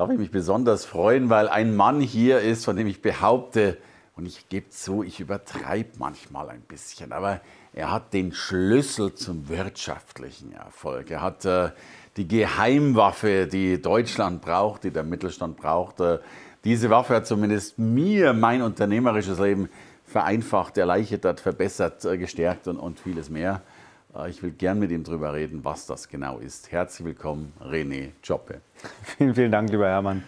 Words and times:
darf 0.00 0.08
ich 0.08 0.18
mich 0.18 0.30
besonders 0.30 0.86
freuen, 0.86 1.28
weil 1.28 1.46
ein 1.46 1.76
Mann 1.76 2.00
hier 2.00 2.40
ist, 2.40 2.64
von 2.64 2.74
dem 2.74 2.86
ich 2.86 3.02
behaupte, 3.02 3.76
und 4.16 4.24
ich 4.24 4.48
gebe 4.48 4.70
zu, 4.70 5.02
ich 5.02 5.20
übertreibe 5.20 5.90
manchmal 5.98 6.48
ein 6.48 6.62
bisschen, 6.62 7.12
aber 7.12 7.42
er 7.74 7.92
hat 7.92 8.14
den 8.14 8.32
Schlüssel 8.32 9.14
zum 9.14 9.50
wirtschaftlichen 9.50 10.52
Erfolg. 10.52 11.10
Er 11.10 11.20
hat 11.20 11.44
äh, 11.44 11.68
die 12.16 12.26
Geheimwaffe, 12.26 13.46
die 13.46 13.82
Deutschland 13.82 14.40
braucht, 14.40 14.84
die 14.84 14.90
der 14.90 15.02
Mittelstand 15.02 15.58
braucht. 15.58 16.00
Äh, 16.00 16.20
diese 16.64 16.88
Waffe 16.88 17.16
hat 17.16 17.26
zumindest 17.26 17.78
mir 17.78 18.32
mein 18.32 18.62
unternehmerisches 18.62 19.38
Leben 19.38 19.68
vereinfacht, 20.06 20.78
erleichtert, 20.78 21.40
verbessert, 21.40 22.06
äh, 22.06 22.16
gestärkt 22.16 22.68
und, 22.68 22.78
und 22.78 23.00
vieles 23.00 23.28
mehr. 23.28 23.60
Äh, 24.14 24.30
ich 24.30 24.42
will 24.42 24.50
gern 24.50 24.78
mit 24.78 24.90
ihm 24.90 25.04
darüber 25.04 25.34
reden, 25.34 25.64
was 25.64 25.86
das 25.86 26.08
genau 26.08 26.38
ist. 26.38 26.72
Herzlich 26.72 27.06
willkommen, 27.06 27.52
René 27.60 28.10
Joppe. 28.22 28.60
Vielen, 29.16 29.34
vielen 29.34 29.52
Dank, 29.52 29.70
lieber 29.70 29.86
Hermann. 29.86 30.24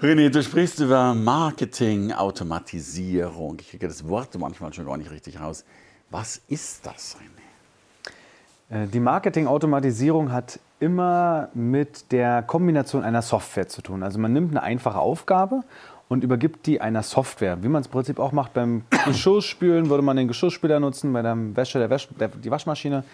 René, 0.00 0.28
du 0.28 0.42
sprichst 0.42 0.80
über 0.80 1.14
Marketing, 1.14 2.12
Automatisierung. 2.12 3.56
Ich 3.60 3.70
kriege 3.70 3.88
das 3.88 4.06
Wort 4.06 4.38
manchmal 4.38 4.72
schon 4.72 4.86
gar 4.86 4.96
nicht 4.96 5.10
richtig 5.10 5.40
raus. 5.40 5.64
Was 6.10 6.42
ist 6.48 6.84
das, 6.84 7.16
René? 7.16 8.84
Äh, 8.84 8.86
die 8.88 9.00
Marketing-Automatisierung 9.00 10.32
hat 10.32 10.60
immer 10.78 11.48
mit 11.54 12.12
der 12.12 12.42
Kombination 12.42 13.02
einer 13.02 13.22
Software 13.22 13.68
zu 13.68 13.80
tun. 13.80 14.02
Also 14.02 14.18
man 14.18 14.32
nimmt 14.32 14.50
eine 14.50 14.62
einfache 14.62 14.98
Aufgabe 14.98 15.62
und 16.08 16.24
übergibt 16.24 16.66
die 16.66 16.80
einer 16.80 17.02
Software. 17.02 17.62
Wie 17.62 17.68
man 17.68 17.80
es 17.80 17.86
im 17.86 17.92
Prinzip 17.92 18.18
auch 18.18 18.32
macht 18.32 18.54
beim 18.54 18.82
Geschirrspülen, 19.06 19.88
würde 19.90 20.02
man 20.02 20.16
den 20.16 20.28
Geschirrspüler 20.28 20.80
nutzen, 20.80 21.12
bei 21.12 21.22
der 21.22 21.36
Wäsche 21.56 21.78
der 21.78 21.90
Wäsch 21.90 22.08
der, 22.18 22.28
die 22.28 22.50
Waschmaschine. 22.50 23.04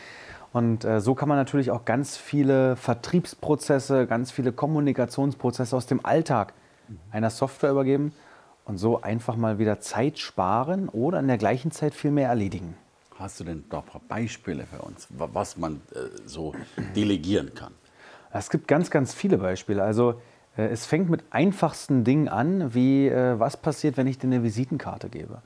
Und 0.53 0.85
äh, 0.85 1.01
so 1.01 1.15
kann 1.15 1.29
man 1.29 1.39
natürlich 1.39 1.71
auch 1.71 1.87
ganz 1.87 2.17
viele 2.17 2.77
Vertriebsprozesse, 2.77 4.07
ganz 4.07 4.31
viele 4.31 4.53
Kommunikationsprozesse 4.53 5.75
aus 5.75 5.87
dem 5.87 6.05
Alltag 6.05 6.53
einer 7.11 7.31
Software 7.31 7.71
übergeben 7.71 8.13
und 8.67 8.77
so 8.77 9.01
einfach 9.01 9.37
mal 9.37 9.59
wieder 9.59 9.81
Zeit 9.81 10.19
sparen 10.19 10.91
oder 10.91 11.21
in 11.21 11.29
der 11.29 11.39
gleichen 11.39 11.71
Zeit 11.71 11.95
viel 11.95 12.11
mehr 12.11 12.29
erledigen. 12.29 12.75
Hast 13.19 13.41
du 13.41 13.45
denn 13.45 13.65
da 13.71 13.79
ein 13.79 13.85
paar 13.85 14.03
Beispiele 14.07 14.67
für 14.67 14.83
uns, 14.83 15.09
was 15.11 15.57
man 15.57 15.81
äh, 15.95 16.09
so 16.27 16.55
delegieren 16.95 17.55
kann? 17.55 17.73
Es 18.33 18.51
gibt 18.51 18.67
ganz, 18.67 18.91
ganz 18.91 19.15
viele 19.15 19.39
Beispiele. 19.39 19.83
Also 19.83 20.21
es 20.57 20.87
fängt 20.87 21.09
mit 21.09 21.25
einfachsten 21.31 22.05
Dingen 22.05 22.29
an, 22.29 22.75
wie 22.75 23.09
äh, 23.09 23.39
was 23.39 23.57
passiert, 23.57 23.97
wenn 23.97 24.07
ich 24.07 24.19
dir 24.19 24.27
eine 24.27 24.43
Visitenkarte 24.43 25.09
gebe. 25.09 25.39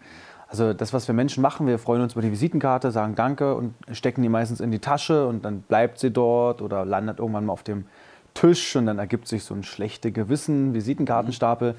Also 0.49 0.73
das, 0.73 0.93
was 0.93 1.09
wir 1.09 1.15
Menschen 1.15 1.43
machen, 1.43 1.67
wir 1.67 1.79
freuen 1.79 2.03
uns 2.03 2.13
über 2.13 2.23
die 2.23 2.31
Visitenkarte, 2.31 2.91
sagen 2.91 3.15
Danke 3.15 3.55
und 3.55 3.75
stecken 3.93 4.23
die 4.23 4.29
meistens 4.29 4.61
in 4.61 4.71
die 4.71 4.79
Tasche 4.79 5.27
und 5.27 5.45
dann 5.45 5.63
bleibt 5.63 5.99
sie 5.99 6.11
dort 6.11 6.63
oder 6.63 6.85
landet 6.85 7.19
irgendwann 7.19 7.47
mal 7.47 7.53
auf 7.53 7.65
dem 7.65 7.87
Tisch 8.35 8.77
und 8.77 8.87
dann 8.87 8.99
ergibt 8.99 9.27
sich 9.27 9.45
so 9.45 9.55
ein 9.55 9.65
schlechte 9.65 10.13
Gewissen, 10.13 10.75
Visitenkartenstapel. 10.75 11.75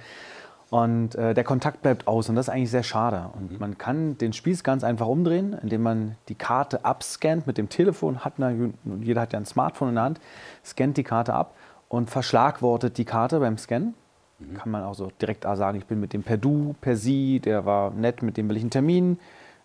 Und 0.70 1.16
äh, 1.16 1.34
der 1.34 1.46
Kontakt 1.46 1.82
bleibt 1.82 2.08
aus 2.08 2.28
und 2.28 2.36
das 2.36 2.48
ist 2.48 2.54
eigentlich 2.54 2.72
sehr 2.72 2.84
schade. 2.84 3.30
Und 3.40 3.54
mhm. 3.54 3.60
man 3.60 3.78
kann 3.78 4.18
den 4.18 4.34
Spieß 4.34 4.66
ganz 4.66 4.84
einfach 4.84 5.08
umdrehen, 5.08 5.58
indem 5.62 5.82
man 5.82 6.16
die 6.28 6.36
Karte 6.36 6.84
abscannt 6.84 7.48
mit 7.48 7.58
dem 7.58 7.70
Telefon. 7.70 8.26
Hat 8.26 8.34
eine, 8.38 8.74
jeder 9.00 9.22
hat 9.22 9.32
ja 9.32 9.40
ein 9.40 9.46
Smartphone 9.46 9.90
in 9.90 9.96
der 9.96 10.04
Hand, 10.04 10.20
scannt 10.66 10.98
die 10.98 11.04
Karte 11.04 11.34
ab 11.34 11.54
und 11.90 12.10
verschlagwortet 12.10 12.98
die 12.98 13.06
Karte 13.06 13.40
beim 13.40 13.58
Scannen. 13.58 13.94
Mhm. 14.40 14.54
Kann 14.56 14.72
man 14.72 14.84
auch 14.84 14.96
so 14.96 15.12
direkt 15.22 15.44
sagen, 15.44 15.78
ich 15.78 15.86
bin 15.86 16.00
mit 16.00 16.14
dem 16.14 16.24
per 16.24 16.38
Du, 16.38 16.76
per 16.82 16.96
Sie, 16.96 17.40
der 17.40 17.66
war 17.66 17.92
nett, 17.92 18.22
mit 18.22 18.38
dem 18.38 18.50
will 18.50 18.58
ich 18.58 18.64
einen 18.64 18.72
Termin. 18.72 19.20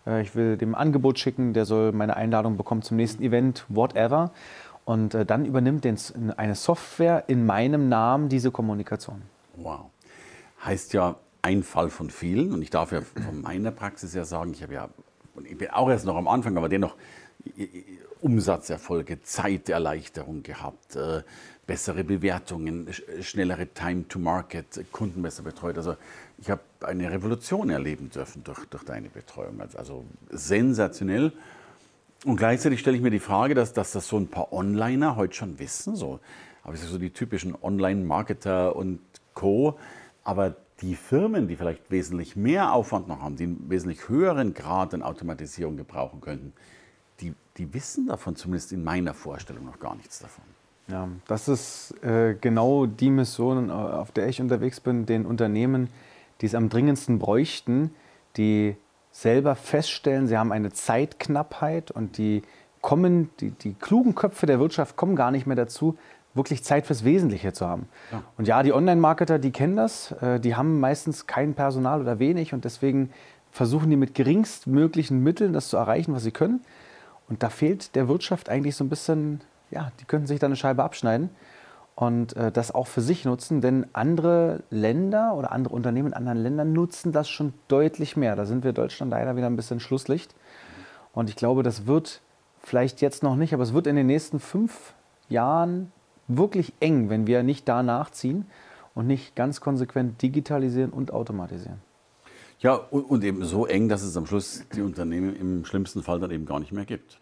Äh, 0.05 0.21
ich 0.21 0.35
will 0.35 0.57
dem 0.57 0.75
Angebot 0.75 1.19
schicken, 1.19 1.53
der 1.53 1.65
soll 1.65 1.91
meine 1.91 2.15
Einladung 2.15 2.57
bekommen 2.57 2.81
zum 2.81 2.97
nächsten 2.97 3.23
Event, 3.23 3.65
whatever. 3.69 4.31
Und 4.85 5.13
äh, 5.13 5.25
dann 5.25 5.45
übernimmt 5.45 5.85
eine 6.37 6.55
Software 6.55 7.25
in 7.27 7.45
meinem 7.45 7.87
Namen 7.89 8.29
diese 8.29 8.51
Kommunikation. 8.51 9.21
Wow. 9.55 9.85
Heißt 10.65 10.93
ja 10.93 11.15
ein 11.41 11.63
Fall 11.63 11.89
von 11.89 12.09
vielen. 12.09 12.53
Und 12.53 12.61
ich 12.61 12.69
darf 12.69 12.91
ja 12.91 13.01
von 13.01 13.41
meiner 13.41 13.71
Praxis 13.71 14.13
ja 14.13 14.25
sagen, 14.25 14.51
ich 14.53 14.63
habe 14.63 14.73
ja, 14.73 14.89
ich 15.43 15.57
bin 15.57 15.69
auch 15.69 15.89
erst 15.89 16.05
noch 16.05 16.15
am 16.15 16.27
Anfang, 16.27 16.57
aber 16.57 16.69
dennoch 16.69 16.95
Umsatzerfolge, 18.21 19.21
Zeiterleichterung 19.21 20.43
gehabt, 20.43 20.95
äh, 20.95 21.23
bessere 21.65 22.03
Bewertungen, 22.03 22.89
schnellere 23.21 23.67
Time 23.67 24.07
to 24.07 24.19
Market, 24.19 24.91
Kunden 24.91 25.21
besser 25.21 25.43
betreut. 25.43 25.77
Also 25.77 25.95
ich 26.37 26.49
habe 26.49 26.61
eine 26.81 27.09
Revolution 27.09 27.69
erleben 27.69 28.09
dürfen 28.09 28.43
durch, 28.43 28.65
durch 28.65 28.83
deine 28.83 29.09
Betreuung. 29.09 29.61
Also, 29.61 29.77
also 29.77 30.05
sensationell. 30.29 31.31
Und 32.25 32.37
gleichzeitig 32.37 32.79
stelle 32.79 32.97
ich 32.97 33.03
mir 33.03 33.11
die 33.11 33.19
Frage, 33.19 33.53
dass, 33.53 33.73
dass 33.73 33.91
das 33.91 34.07
so 34.07 34.17
ein 34.17 34.27
paar 34.27 34.51
Onliner 34.51 35.15
heute 35.15 35.33
schon 35.33 35.59
wissen, 35.59 35.95
so, 35.95 36.19
aber 36.63 36.77
so 36.77 36.97
die 36.97 37.09
typischen 37.09 37.55
Online-Marketer 37.61 38.75
und 38.75 38.99
Co. 39.33 39.77
Aber 40.23 40.55
die 40.81 40.95
Firmen, 40.95 41.47
die 41.47 41.55
vielleicht 41.55 41.91
wesentlich 41.91 42.35
mehr 42.35 42.73
Aufwand 42.73 43.07
noch 43.07 43.21
haben, 43.21 43.35
die 43.35 43.43
einen 43.43 43.69
wesentlich 43.69 44.09
höheren 44.09 44.53
Grad 44.53 44.93
an 44.93 45.01
Automatisierung 45.01 45.77
gebrauchen 45.77 46.21
könnten, 46.21 46.53
die, 47.19 47.33
die 47.57 47.73
wissen 47.73 48.07
davon 48.07 48.35
zumindest 48.35 48.71
in 48.71 48.83
meiner 48.83 49.13
Vorstellung 49.13 49.65
noch 49.65 49.79
gar 49.79 49.95
nichts 49.95 50.19
davon. 50.19 50.43
Ja, 50.93 51.09
das 51.27 51.47
ist 51.47 51.95
äh, 52.03 52.35
genau 52.39 52.85
die 52.85 53.09
Mission, 53.09 53.71
auf 53.71 54.11
der 54.11 54.27
ich 54.27 54.39
unterwegs 54.39 54.79
bin, 54.79 55.07
den 55.07 55.25
Unternehmen, 55.25 55.89
die 56.39 56.45
es 56.45 56.53
am 56.53 56.69
dringendsten 56.69 57.17
bräuchten, 57.17 57.89
die 58.37 58.75
selber 59.11 59.55
feststellen, 59.55 60.27
sie 60.27 60.37
haben 60.37 60.51
eine 60.51 60.71
Zeitknappheit 60.71 61.89
und 61.89 62.19
die 62.19 62.43
kommen, 62.81 63.31
die, 63.39 63.49
die 63.49 63.73
klugen 63.73 64.13
Köpfe 64.13 64.45
der 64.45 64.59
Wirtschaft 64.59 64.95
kommen 64.95 65.15
gar 65.15 65.31
nicht 65.31 65.47
mehr 65.47 65.55
dazu, 65.55 65.97
wirklich 66.35 66.63
Zeit 66.63 66.85
fürs 66.85 67.03
Wesentliche 67.03 67.53
zu 67.53 67.65
haben. 67.65 67.87
Ja. 68.11 68.21
Und 68.37 68.47
ja, 68.47 68.61
die 68.61 68.73
Online-Marketer, 68.73 69.39
die 69.39 69.51
kennen 69.51 69.75
das, 69.75 70.11
äh, 70.21 70.39
die 70.39 70.55
haben 70.55 70.79
meistens 70.79 71.25
kein 71.25 71.55
Personal 71.55 72.01
oder 72.01 72.19
wenig 72.19 72.53
und 72.53 72.65
deswegen 72.65 73.09
versuchen 73.51 73.89
die 73.89 73.95
mit 73.95 74.13
geringstmöglichen 74.13 75.23
Mitteln 75.23 75.53
das 75.53 75.69
zu 75.69 75.77
erreichen, 75.77 76.13
was 76.13 76.21
sie 76.21 76.31
können. 76.31 76.61
Und 77.29 77.41
da 77.41 77.49
fehlt 77.49 77.95
der 77.95 78.07
Wirtschaft 78.07 78.47
eigentlich 78.47 78.75
so 78.75 78.83
ein 78.83 78.89
bisschen, 78.89 79.41
ja, 79.71 79.91
die 79.99 80.05
könnten 80.05 80.27
sich 80.27 80.39
da 80.39 80.47
eine 80.47 80.55
Scheibe 80.55 80.83
abschneiden 80.83 81.29
und 81.95 82.35
äh, 82.35 82.51
das 82.51 82.73
auch 82.73 82.87
für 82.87 83.01
sich 83.01 83.25
nutzen, 83.25 83.61
denn 83.61 83.85
andere 83.93 84.63
Länder 84.69 85.35
oder 85.35 85.51
andere 85.51 85.73
Unternehmen 85.73 86.09
in 86.09 86.13
anderen 86.13 86.39
Ländern 86.39 86.73
nutzen 86.73 87.11
das 87.11 87.29
schon 87.29 87.53
deutlich 87.67 88.17
mehr. 88.17 88.35
Da 88.35 88.45
sind 88.45 88.63
wir 88.63 88.73
Deutschland 88.73 89.11
leider 89.11 89.35
wieder 89.35 89.47
ein 89.47 89.55
bisschen 89.55 89.79
Schlusslicht. 89.79 90.35
Und 91.13 91.29
ich 91.29 91.35
glaube, 91.35 91.61
das 91.61 91.85
wird 91.85 92.21
vielleicht 92.61 93.01
jetzt 93.01 93.21
noch 93.21 93.35
nicht, 93.35 93.53
aber 93.53 93.63
es 93.63 93.73
wird 93.73 93.87
in 93.87 93.95
den 93.95 94.07
nächsten 94.07 94.39
fünf 94.39 94.93
Jahren 95.29 95.91
wirklich 96.27 96.73
eng, 96.79 97.09
wenn 97.09 97.27
wir 97.27 97.43
nicht 97.43 97.67
da 97.67 97.83
nachziehen 97.83 98.45
und 98.95 99.07
nicht 99.07 99.35
ganz 99.35 99.61
konsequent 99.61 100.21
digitalisieren 100.21 100.91
und 100.91 101.11
automatisieren. 101.11 101.79
Ja, 102.59 102.75
und, 102.75 103.03
und 103.03 103.23
eben 103.23 103.43
so 103.43 103.65
eng, 103.65 103.89
dass 103.89 104.03
es 104.03 104.15
am 104.15 104.25
Schluss 104.25 104.63
die 104.73 104.81
Unternehmen 104.81 105.35
im 105.35 105.65
schlimmsten 105.65 106.01
Fall 106.01 106.19
dann 106.19 106.31
eben 106.31 106.45
gar 106.45 106.59
nicht 106.59 106.71
mehr 106.71 106.85
gibt. 106.85 107.19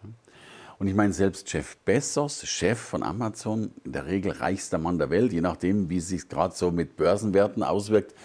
Und 0.82 0.88
ich 0.88 0.96
meine, 0.96 1.14
selbst 1.14 1.54
Jeff 1.54 1.78
Bezos, 1.86 2.44
Chef 2.48 2.80
von 2.80 3.04
Amazon, 3.04 3.70
in 3.86 3.92
der 3.92 4.08
Regel 4.08 4.32
reichster 4.32 4.80
Mann 4.80 4.98
der 4.98 5.12
Welt, 5.12 5.32
je 5.32 5.40
nachdem, 5.40 5.92
wie 5.92 5.98
es 5.98 6.08
sich 6.08 6.28
gerade 6.28 6.56
so 6.56 6.72
mit 6.72 6.98
Börsenwerten 6.98 7.62
auswirkt, 7.62 8.16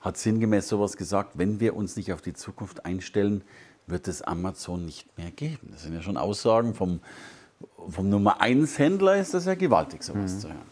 hat 0.00 0.16
sinngemäß 0.16 0.66
sowas 0.66 0.96
gesagt, 0.96 1.38
wenn 1.38 1.60
wir 1.60 1.76
uns 1.76 1.94
nicht 1.94 2.12
auf 2.12 2.20
die 2.20 2.32
Zukunft 2.32 2.84
einstellen, 2.84 3.44
wird 3.86 4.08
es 4.08 4.22
Amazon 4.22 4.86
nicht 4.86 5.16
mehr 5.16 5.30
geben. 5.30 5.68
Das 5.70 5.84
sind 5.84 5.94
ja 5.94 6.02
schon 6.02 6.16
Aussagen 6.16 6.74
vom, 6.74 6.98
vom 7.88 8.08
Nummer 8.08 8.40
1 8.40 8.80
Händler, 8.80 9.14
ist 9.14 9.32
das 9.32 9.44
ja 9.44 9.54
gewaltig, 9.54 10.02
sowas 10.02 10.32
mhm. 10.32 10.38
zu 10.40 10.48
hören. 10.48 10.70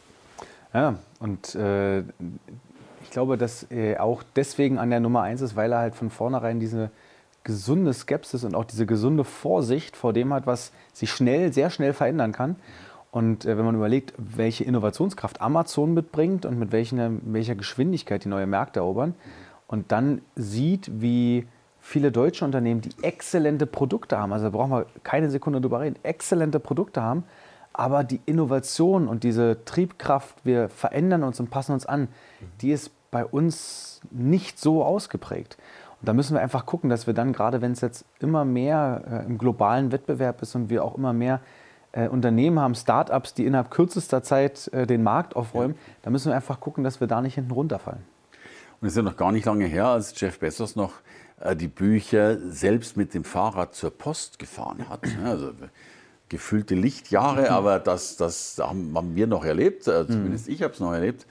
Ja, 0.75 0.99
und 1.21 1.55
äh, 1.55 2.01
ich 2.01 3.13
glaube, 3.13 3.39
dass 3.39 3.63
er 3.63 4.03
auch 4.03 4.25
deswegen 4.35 4.77
an 4.77 4.91
der 4.91 4.99
Nummer 4.99 5.23
1 5.23 5.43
ist, 5.43 5.55
weil 5.55 5.71
er 5.71 5.79
halt 5.79 5.95
von 5.95 6.11
vornherein 6.11 6.59
diese 6.59 6.91
gesunde 7.45 7.93
Skepsis 7.93 8.45
und 8.45 8.55
auch 8.55 8.65
diese 8.65 8.87
gesunde 8.87 9.25
Vorsicht 9.25 9.97
vor 9.97 10.13
dem 10.13 10.33
hat, 10.35 10.47
was 10.47 10.73
sich 10.93 11.11
schnell, 11.11 11.53
sehr 11.53 11.71
schnell 11.71 11.93
verändern 11.93 12.33
kann. 12.33 12.57
Und 13.11 13.45
äh, 13.45 13.57
wenn 13.57 13.65
man 13.65 13.75
überlegt, 13.75 14.13
welche 14.19 14.65
Innovationskraft 14.65 15.41
Amazon 15.41 15.95
mitbringt 15.95 16.45
und 16.45 16.59
mit 16.59 16.73
welcher, 16.73 17.11
welcher 17.23 17.55
Geschwindigkeit 17.55 18.25
die 18.25 18.29
neue 18.29 18.47
Märkte 18.47 18.81
erobern, 18.81 19.15
und 19.67 19.93
dann 19.93 20.23
sieht, 20.35 20.91
wie 21.01 21.47
viele 21.79 22.11
deutsche 22.11 22.45
Unternehmen, 22.45 22.81
die 22.81 22.91
exzellente 23.03 23.67
Produkte 23.67 24.19
haben, 24.19 24.33
also 24.33 24.47
da 24.47 24.51
brauchen 24.51 24.73
wir 24.73 24.87
keine 25.05 25.31
Sekunde 25.31 25.61
drüber 25.61 25.81
reden, 25.81 25.97
exzellente 26.03 26.59
Produkte 26.59 27.03
haben, 27.03 27.25
aber 27.73 28.03
die 28.03 28.21
Innovation 28.27 29.07
und 29.07 29.25
diese 29.25 29.65
Triebkraft, 29.65 30.37
wir 30.45 30.69
verändern 30.69 31.23
uns 31.23 31.39
und 31.39 31.51
passen 31.51 31.73
uns 31.73 31.87
an, 31.87 32.09
die 32.61 32.73
ist 32.73 32.91
bei 33.11 33.25
uns 33.25 34.01
nicht 34.11 34.59
so 34.59 34.83
ausgeprägt. 34.83 35.57
Und 36.01 36.09
da 36.09 36.13
müssen 36.13 36.35
wir 36.35 36.41
einfach 36.41 36.65
gucken, 36.65 36.91
dass 36.91 37.07
wir 37.07 37.15
dann, 37.15 37.33
gerade 37.33 37.61
wenn 37.61 37.73
es 37.73 37.81
jetzt 37.81 38.05
immer 38.21 38.45
mehr 38.45 39.03
äh, 39.11 39.27
im 39.27 39.39
globalen 39.39 39.91
Wettbewerb 39.91 40.43
ist 40.43 40.55
und 40.55 40.71
wir 40.71 40.85
auch 40.85 40.97
immer 40.97 41.13
mehr 41.13 41.41
äh, 41.93 42.09
Unternehmen 42.09 42.61
haben, 42.61 42.75
Startups, 42.75 43.35
die 43.35 43.47
innerhalb 43.47 43.71
kürzester 43.71 44.23
Zeit 44.23 44.69
äh, 44.73 44.87
den 44.87 45.03
Markt 45.03 45.35
aufräumen, 45.35 45.75
ja. 45.75 45.95
da 46.03 46.11
müssen 46.11 46.29
wir 46.29 46.37
einfach 46.37 46.61
gucken, 46.61 46.85
dass 46.85 47.01
wir 47.01 47.09
da 47.09 47.21
nicht 47.21 47.35
hinten 47.35 47.51
runterfallen. 47.51 48.03
Und 48.81 48.87
es 48.87 48.93
ist 48.93 48.97
ja 48.99 49.03
noch 49.03 49.17
gar 49.17 49.33
nicht 49.33 49.47
lange 49.47 49.67
her, 49.67 49.87
als 49.87 50.19
Jeff 50.21 50.39
Bezos 50.39 50.77
noch 50.77 50.93
äh, 51.41 51.57
die 51.57 51.67
Bücher 51.67 52.39
selbst 52.39 52.97
mit 52.97 53.15
dem 53.15 53.25
Fahrrad 53.25 53.75
zur 53.75 53.91
Post 53.91 54.39
gefahren 54.39 54.89
hat. 54.89 55.01
Also 55.25 55.53
gefüllte 56.29 56.75
Lichtjahre, 56.75 57.43
mhm. 57.43 57.49
aber 57.49 57.79
das, 57.79 58.17
das 58.17 58.59
haben 58.59 59.17
wir 59.17 59.27
noch 59.27 59.45
erlebt, 59.45 59.89
äh, 59.89 60.07
zumindest 60.07 60.47
mhm. 60.47 60.55
ich 60.55 60.63
habe 60.63 60.75
es 60.75 60.81
noch 60.81 60.93
erlebt. 60.93 61.27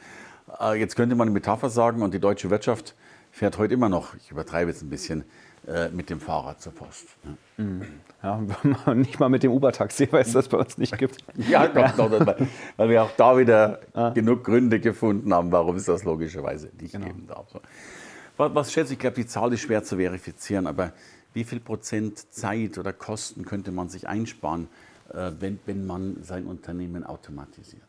Äh, 0.60 0.80
jetzt 0.80 0.96
könnte 0.96 1.16
man 1.16 1.28
eine 1.28 1.34
Metapher 1.34 1.70
sagen 1.70 2.02
und 2.02 2.14
die 2.14 2.20
deutsche 2.20 2.50
Wirtschaft 2.50 2.96
fährt 3.38 3.58
heute 3.58 3.74
immer 3.74 3.90
noch, 3.90 4.16
ich 4.16 4.32
übertreibe 4.32 4.72
jetzt 4.72 4.82
ein 4.82 4.90
bisschen, 4.90 5.24
mit 5.92 6.10
dem 6.10 6.22
Fahrrad 6.22 6.62
zur 6.62 6.72
Post. 6.72 7.08
Mhm. 7.58 7.82
Ja, 8.24 8.42
nicht 8.94 9.20
mal 9.20 9.30
mit 9.30 9.44
dem 9.44 9.52
Uber-Taxi, 9.52 10.08
weil 10.12 10.22
es 10.22 10.34
das 10.34 10.48
bei 10.48 10.58
uns 10.58 10.78
nicht 10.78 10.98
gibt. 10.98 11.18
ja, 11.36 11.68
doch, 11.68 12.10
doch, 12.10 12.38
weil 12.78 12.90
wir 12.90 13.04
auch 13.04 13.12
da 13.16 13.38
wieder 13.38 13.82
ja. 13.94 14.10
genug 14.10 14.44
Gründe 14.44 14.80
gefunden 14.80 15.34
haben, 15.34 15.52
warum 15.52 15.76
es 15.76 15.86
das 15.86 16.04
logischerweise 16.04 16.72
nicht 16.80 16.94
genau. 16.94 17.08
geben 17.08 17.28
darf. 17.28 17.48
Was, 18.38 18.56
was 18.56 18.72
schätze 18.72 18.94
ich, 18.94 19.00
glaube, 19.00 19.16
die 19.16 19.26
Zahl 19.26 19.54
ist 19.54 19.62
schwer 19.62 19.84
zu 19.84 19.98
verifizieren, 19.98 20.68
aber 20.68 20.94
wie 21.34 21.44
viel 21.44 21.60
Prozent 21.60 22.34
Zeit 22.34 22.78
oder 22.78 22.94
Kosten 22.94 23.46
könnte 23.46 23.72
man 23.72 23.90
sich 23.90 24.08
einsparen, 24.08 24.68
äh, 25.14 25.32
wenn, 25.40 25.60
wenn 25.66 25.86
man 25.86 26.24
sein 26.24 26.46
Unternehmen 26.46 27.04
automatisiert? 27.04 27.87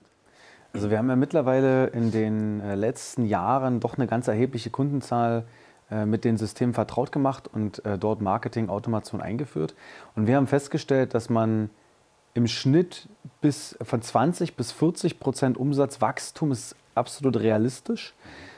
Also 0.72 0.90
wir 0.90 0.98
haben 0.98 1.08
ja 1.08 1.16
mittlerweile 1.16 1.86
in 1.88 2.10
den 2.10 2.60
äh, 2.60 2.74
letzten 2.74 3.24
Jahren 3.24 3.80
doch 3.80 3.96
eine 3.96 4.06
ganz 4.06 4.28
erhebliche 4.28 4.70
Kundenzahl 4.70 5.44
äh, 5.90 6.04
mit 6.04 6.24
den 6.24 6.36
Systemen 6.36 6.74
vertraut 6.74 7.12
gemacht 7.12 7.48
und 7.52 7.82
dort 7.98 8.20
Marketing-Automation 8.20 9.20
eingeführt. 9.20 9.74
Und 10.14 10.26
wir 10.26 10.36
haben 10.36 10.46
festgestellt, 10.46 11.14
dass 11.14 11.30
man 11.30 11.70
im 12.34 12.46
Schnitt 12.46 13.08
bis 13.40 13.76
von 13.82 14.02
20 14.02 14.56
bis 14.56 14.72
40 14.72 15.18
Prozent 15.18 15.56
Umsatzwachstum 15.56 16.52
ist 16.52 16.76
absolut 16.94 17.38
realistisch. 17.38 18.14
Mhm 18.24 18.48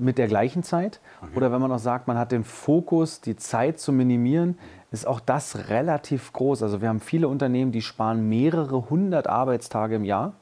mit 0.00 0.18
der 0.18 0.26
gleichen 0.26 0.64
Zeit. 0.64 0.98
Okay. 1.20 1.36
Oder 1.36 1.52
wenn 1.52 1.60
man 1.60 1.70
auch 1.70 1.78
sagt, 1.78 2.08
man 2.08 2.18
hat 2.18 2.32
den 2.32 2.42
Fokus, 2.42 3.20
die 3.20 3.36
Zeit 3.36 3.78
zu 3.78 3.92
minimieren, 3.92 4.58
ist 4.90 5.06
auch 5.06 5.20
das 5.20 5.68
relativ 5.68 6.32
groß. 6.32 6.64
Also 6.64 6.80
wir 6.80 6.88
haben 6.88 6.98
viele 6.98 7.28
Unternehmen, 7.28 7.70
die 7.70 7.80
sparen 7.80 8.28
mehrere 8.28 8.90
hundert 8.90 9.28
Arbeitstage 9.28 9.94
im 9.94 10.04
Jahr. 10.04 10.34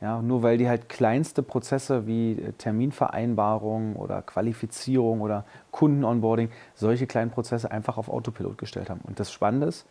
Ja, 0.00 0.20
nur 0.20 0.42
weil 0.42 0.58
die 0.58 0.68
halt 0.68 0.90
kleinste 0.90 1.42
Prozesse 1.42 2.06
wie 2.06 2.32
äh, 2.32 2.52
Terminvereinbarung 2.52 3.96
oder 3.96 4.20
Qualifizierung 4.20 5.22
oder 5.22 5.44
Kundenonboarding, 5.70 6.50
solche 6.74 7.06
kleinen 7.06 7.30
Prozesse 7.30 7.70
einfach 7.70 7.96
auf 7.96 8.10
Autopilot 8.10 8.58
gestellt 8.58 8.90
haben. 8.90 9.00
Und 9.04 9.18
das 9.18 9.32
Spannende 9.32 9.68
ist, 9.68 9.86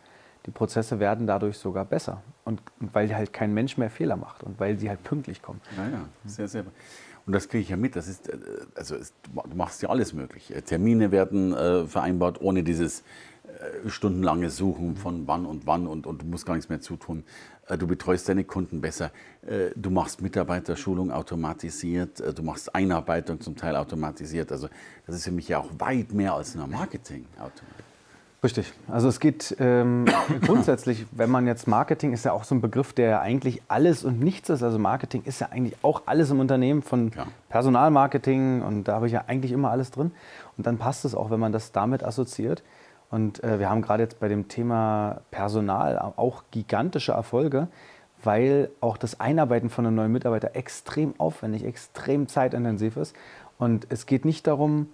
die 0.46 0.52
Prozesse 0.52 1.00
werden 1.00 1.26
dadurch 1.26 1.58
sogar 1.58 1.84
besser. 1.84 2.22
Und, 2.44 2.62
weil 2.78 3.12
halt 3.16 3.32
kein 3.32 3.52
Mensch 3.52 3.78
mehr 3.78 3.90
Fehler 3.90 4.16
macht 4.16 4.44
und 4.44 4.60
weil 4.60 4.78
sie 4.78 4.88
halt 4.88 5.02
pünktlich 5.02 5.42
kommen. 5.42 5.60
Naja, 5.76 6.04
sehr, 6.24 6.46
sehr. 6.46 6.64
Und 7.26 7.32
das 7.32 7.48
kriege 7.48 7.62
ich 7.62 7.70
ja 7.70 7.76
mit. 7.76 7.96
Das 7.96 8.06
ist, 8.06 8.28
äh, 8.28 8.38
also 8.76 8.94
du 8.96 9.56
machst 9.56 9.82
ja 9.82 9.88
alles 9.88 10.12
möglich. 10.12 10.54
Äh, 10.54 10.62
Termine 10.62 11.10
werden 11.10 11.52
vereinbart 11.88 12.40
ohne 12.40 12.62
dieses 12.62 13.02
stundenlange 13.88 14.50
Suchen 14.50 14.96
von 14.96 15.26
wann 15.26 15.46
und 15.46 15.66
wann 15.66 15.86
und, 15.86 16.06
und 16.06 16.22
du 16.22 16.26
musst 16.26 16.46
gar 16.46 16.54
nichts 16.54 16.68
mehr 16.68 16.80
zutun. 16.80 17.24
Äh, 17.68 17.78
du 17.78 17.86
betreust 17.86 18.28
deine 18.28 18.44
Kunden 18.44 18.80
besser. 18.80 19.10
Äh, 19.46 19.70
du 19.76 19.90
machst 19.90 20.22
Mitarbeiterschulung 20.22 21.10
automatisiert. 21.10 22.22
du 22.36 22.42
machst 22.42 22.74
Einarbeitung 22.74 23.40
zum 23.40 23.56
Teil 23.56 23.76
automatisiert. 23.76 24.52
Also 24.52 24.68
das 25.06 25.16
ist 25.16 25.24
für 25.24 25.32
mich 25.32 25.48
ja 25.48 25.58
auch 25.58 25.70
weit 25.78 26.12
mehr 26.12 26.34
als 26.34 26.54
nur 26.54 26.66
Marketing. 26.66 27.26
Richtig. 28.44 28.72
Also 28.86 29.08
es 29.08 29.18
geht 29.18 29.56
ähm, 29.58 30.04
grundsätzlich, 30.42 31.06
wenn 31.10 31.30
man 31.30 31.46
jetzt 31.46 31.66
Marketing 31.66 32.12
ist 32.12 32.24
ja 32.24 32.32
auch 32.32 32.44
so 32.44 32.54
ein 32.54 32.60
Begriff, 32.60 32.92
der 32.92 33.20
eigentlich 33.20 33.62
alles 33.68 34.04
und 34.04 34.20
nichts 34.20 34.50
ist. 34.50 34.62
Also 34.62 34.78
Marketing 34.78 35.22
ist 35.24 35.40
ja 35.40 35.48
eigentlich 35.50 35.76
auch 35.82 36.02
alles 36.06 36.30
im 36.30 36.38
Unternehmen 36.38 36.82
von 36.82 37.10
ja. 37.16 37.26
Personalmarketing 37.48 38.62
und 38.62 38.84
da 38.84 38.94
habe 38.94 39.06
ich 39.06 39.14
ja 39.14 39.24
eigentlich 39.26 39.52
immer 39.52 39.70
alles 39.70 39.90
drin. 39.90 40.12
Und 40.56 40.66
dann 40.66 40.78
passt 40.78 41.04
es 41.04 41.14
auch, 41.14 41.30
wenn 41.30 41.40
man 41.40 41.52
das 41.52 41.72
damit 41.72 42.04
assoziiert. 42.04 42.62
Und 43.10 43.42
äh, 43.44 43.58
wir 43.58 43.70
haben 43.70 43.82
gerade 43.82 44.02
jetzt 44.02 44.18
bei 44.20 44.28
dem 44.28 44.48
Thema 44.48 45.20
Personal 45.30 45.98
auch 46.16 46.44
gigantische 46.50 47.12
Erfolge, 47.12 47.68
weil 48.22 48.70
auch 48.80 48.96
das 48.96 49.20
Einarbeiten 49.20 49.70
von 49.70 49.86
einem 49.86 49.96
neuen 49.96 50.12
Mitarbeiter 50.12 50.56
extrem 50.56 51.14
aufwendig, 51.18 51.64
extrem 51.64 52.28
zeitintensiv 52.28 52.96
ist. 52.96 53.14
Und 53.58 53.86
es 53.90 54.06
geht 54.06 54.24
nicht 54.24 54.46
darum, 54.46 54.88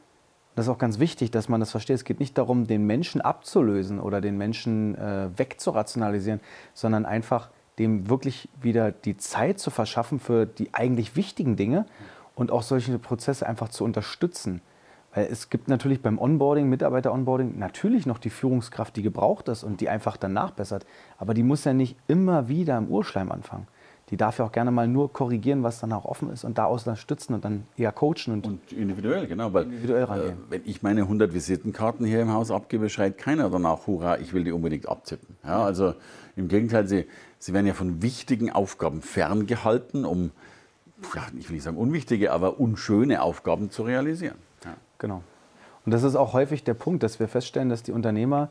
das 0.54 0.66
ist 0.66 0.70
auch 0.70 0.78
ganz 0.78 0.98
wichtig, 0.98 1.30
dass 1.30 1.48
man 1.48 1.60
das 1.60 1.70
versteht. 1.70 1.96
Es 1.96 2.04
geht 2.04 2.20
nicht 2.20 2.36
darum, 2.36 2.66
den 2.66 2.86
Menschen 2.86 3.20
abzulösen 3.20 3.98
oder 3.98 4.20
den 4.20 4.36
Menschen 4.36 4.96
äh, 4.96 5.30
wegzurationalisieren, 5.36 6.40
sondern 6.74 7.06
einfach 7.06 7.48
dem 7.78 8.10
wirklich 8.10 8.50
wieder 8.60 8.92
die 8.92 9.16
Zeit 9.16 9.58
zu 9.58 9.70
verschaffen 9.70 10.20
für 10.20 10.44
die 10.44 10.74
eigentlich 10.74 11.16
wichtigen 11.16 11.56
Dinge 11.56 11.86
und 12.34 12.50
auch 12.50 12.62
solche 12.62 12.98
Prozesse 12.98 13.46
einfach 13.46 13.70
zu 13.70 13.82
unterstützen. 13.84 14.60
Weil 15.14 15.26
es 15.30 15.50
gibt 15.50 15.68
natürlich 15.68 16.00
beim 16.00 16.18
Onboarding, 16.18 16.68
Mitarbeiter-Onboarding, 16.68 17.58
natürlich 17.58 18.06
noch 18.06 18.18
die 18.18 18.30
Führungskraft, 18.30 18.96
die 18.96 19.02
gebraucht 19.02 19.48
ist 19.48 19.62
und 19.62 19.80
die 19.80 19.88
einfach 19.88 20.16
dann 20.16 20.32
nachbessert. 20.32 20.86
Aber 21.18 21.34
die 21.34 21.42
muss 21.42 21.64
ja 21.64 21.74
nicht 21.74 21.96
immer 22.08 22.48
wieder 22.48 22.78
im 22.78 22.88
Urschleim 22.88 23.30
anfangen 23.30 23.66
die 24.12 24.18
darf 24.18 24.38
ja 24.38 24.44
auch 24.44 24.52
gerne 24.52 24.70
mal 24.70 24.86
nur 24.86 25.10
korrigieren, 25.10 25.62
was 25.62 25.80
dann 25.80 25.90
auch 25.90 26.04
offen 26.04 26.30
ist 26.30 26.44
und 26.44 26.58
da 26.58 26.66
unterstützen 26.66 27.32
und 27.32 27.46
dann 27.46 27.64
eher 27.78 27.92
coachen. 27.92 28.34
Und, 28.34 28.46
und 28.46 28.72
individuell, 28.72 29.26
genau. 29.26 29.54
Weil, 29.54 29.64
individuell 29.64 30.04
Äh, 30.04 30.32
wenn 30.50 30.60
ich 30.66 30.82
meine 30.82 31.00
100 31.00 31.32
Visitenkarten 31.32 32.04
hier 32.04 32.20
im 32.20 32.30
Haus 32.30 32.50
abgebe, 32.50 32.90
schreit 32.90 33.16
keiner 33.16 33.48
danach, 33.48 33.86
hurra, 33.86 34.18
ich 34.18 34.34
will 34.34 34.44
die 34.44 34.52
unbedingt 34.52 34.86
abtippen. 34.86 35.36
Ja, 35.42 35.64
also 35.64 35.94
im 36.36 36.48
Gegenteil, 36.48 36.86
sie, 36.86 37.06
sie 37.38 37.54
werden 37.54 37.66
ja 37.66 37.72
von 37.72 38.02
wichtigen 38.02 38.50
Aufgaben 38.50 39.00
ferngehalten, 39.00 40.04
um, 40.04 40.30
ja, 41.14 41.22
ich 41.38 41.48
will 41.48 41.54
nicht 41.54 41.64
sagen 41.64 41.78
unwichtige, 41.78 42.32
aber 42.32 42.60
unschöne 42.60 43.22
Aufgaben 43.22 43.70
zu 43.70 43.82
realisieren. 43.82 44.36
Genau. 45.02 45.22
Und 45.84 45.92
das 45.92 46.04
ist 46.04 46.14
auch 46.14 46.32
häufig 46.32 46.62
der 46.62 46.74
Punkt, 46.74 47.02
dass 47.02 47.18
wir 47.18 47.26
feststellen, 47.26 47.68
dass 47.68 47.82
die 47.82 47.90
Unternehmer, 47.90 48.50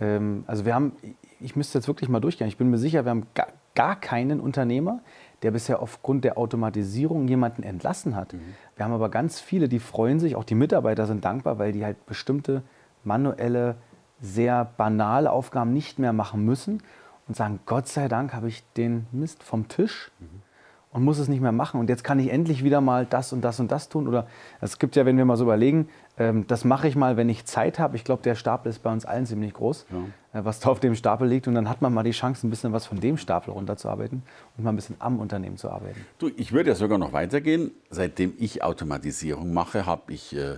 ähm, 0.00 0.44
also 0.46 0.64
wir 0.64 0.74
haben, 0.74 0.92
ich 1.38 1.54
müsste 1.56 1.78
jetzt 1.78 1.88
wirklich 1.88 2.08
mal 2.08 2.20
durchgehen, 2.20 2.48
ich 2.48 2.56
bin 2.56 2.70
mir 2.70 2.78
sicher, 2.78 3.04
wir 3.04 3.10
haben 3.10 3.26
gar 3.74 4.00
keinen 4.00 4.40
Unternehmer, 4.40 5.00
der 5.42 5.50
bisher 5.50 5.82
aufgrund 5.82 6.24
der 6.24 6.38
Automatisierung 6.38 7.28
jemanden 7.28 7.62
entlassen 7.62 8.16
hat. 8.16 8.32
Mhm. 8.32 8.40
Wir 8.76 8.84
haben 8.86 8.92
aber 8.92 9.10
ganz 9.10 9.40
viele, 9.40 9.68
die 9.68 9.78
freuen 9.78 10.20
sich, 10.20 10.36
auch 10.36 10.44
die 10.44 10.54
Mitarbeiter 10.54 11.06
sind 11.06 11.24
dankbar, 11.24 11.58
weil 11.58 11.72
die 11.72 11.84
halt 11.84 12.06
bestimmte 12.06 12.62
manuelle, 13.04 13.76
sehr 14.22 14.64
banale 14.64 15.30
Aufgaben 15.30 15.72
nicht 15.74 15.98
mehr 15.98 16.14
machen 16.14 16.44
müssen 16.44 16.82
und 17.28 17.36
sagen, 17.36 17.60
Gott 17.66 17.88
sei 17.88 18.08
Dank 18.08 18.32
habe 18.32 18.48
ich 18.48 18.64
den 18.72 19.06
Mist 19.12 19.42
vom 19.42 19.68
Tisch. 19.68 20.10
Mhm 20.18 20.49
und 20.92 21.04
muss 21.04 21.18
es 21.18 21.28
nicht 21.28 21.40
mehr 21.40 21.52
machen. 21.52 21.78
Und 21.78 21.88
jetzt 21.88 22.02
kann 22.02 22.18
ich 22.18 22.32
endlich 22.32 22.64
wieder 22.64 22.80
mal 22.80 23.06
das 23.06 23.32
und 23.32 23.42
das 23.42 23.60
und 23.60 23.70
das 23.70 23.88
tun. 23.88 24.08
Oder 24.08 24.26
es 24.60 24.78
gibt 24.78 24.96
ja, 24.96 25.06
wenn 25.06 25.16
wir 25.16 25.24
mal 25.24 25.36
so 25.36 25.44
überlegen, 25.44 25.88
ähm, 26.18 26.46
das 26.48 26.64
mache 26.64 26.88
ich 26.88 26.96
mal, 26.96 27.16
wenn 27.16 27.28
ich 27.28 27.44
Zeit 27.44 27.78
habe. 27.78 27.96
Ich 27.96 28.04
glaube, 28.04 28.22
der 28.22 28.34
Stapel 28.34 28.70
ist 28.70 28.80
bei 28.82 28.92
uns 28.92 29.04
allen 29.04 29.24
ziemlich 29.24 29.54
groß, 29.54 29.86
ja. 29.90 30.40
äh, 30.40 30.44
was 30.44 30.58
da 30.58 30.70
auf 30.70 30.80
dem 30.80 30.96
Stapel 30.96 31.28
liegt. 31.28 31.46
Und 31.46 31.54
dann 31.54 31.68
hat 31.68 31.80
man 31.80 31.94
mal 31.94 32.02
die 32.02 32.10
Chance, 32.10 32.46
ein 32.46 32.50
bisschen 32.50 32.72
was 32.72 32.86
von 32.86 32.98
dem 32.98 33.18
Stapel 33.18 33.52
runterzuarbeiten 33.52 34.22
und 34.56 34.64
mal 34.64 34.70
ein 34.70 34.76
bisschen 34.76 34.96
am 34.98 35.20
Unternehmen 35.20 35.58
zu 35.58 35.70
arbeiten. 35.70 36.04
Du, 36.18 36.28
ich 36.36 36.52
würde 36.52 36.70
ja 36.70 36.74
sogar 36.74 36.98
noch 36.98 37.12
weitergehen. 37.12 37.70
Seitdem 37.90 38.32
ich 38.38 38.64
Automatisierung 38.64 39.52
mache, 39.52 39.86
habe 39.86 40.12
ich 40.12 40.34
äh, 40.34 40.56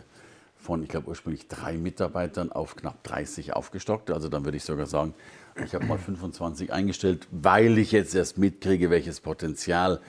von, 0.56 0.82
ich 0.82 0.88
glaube, 0.88 1.08
ursprünglich 1.08 1.48
drei 1.48 1.76
Mitarbeitern 1.76 2.52
auf 2.52 2.76
knapp 2.76 3.02
30 3.02 3.52
aufgestockt. 3.52 4.10
Also 4.10 4.30
dann 4.30 4.46
würde 4.46 4.56
ich 4.56 4.64
sogar 4.64 4.86
sagen, 4.86 5.12
ich 5.62 5.74
habe 5.74 5.84
mal 5.84 5.98
25 5.98 6.72
eingestellt, 6.72 7.28
weil 7.30 7.76
ich 7.76 7.92
jetzt 7.92 8.14
erst 8.14 8.38
mitkriege, 8.38 8.88
welches 8.88 9.20
Potenzial 9.20 10.00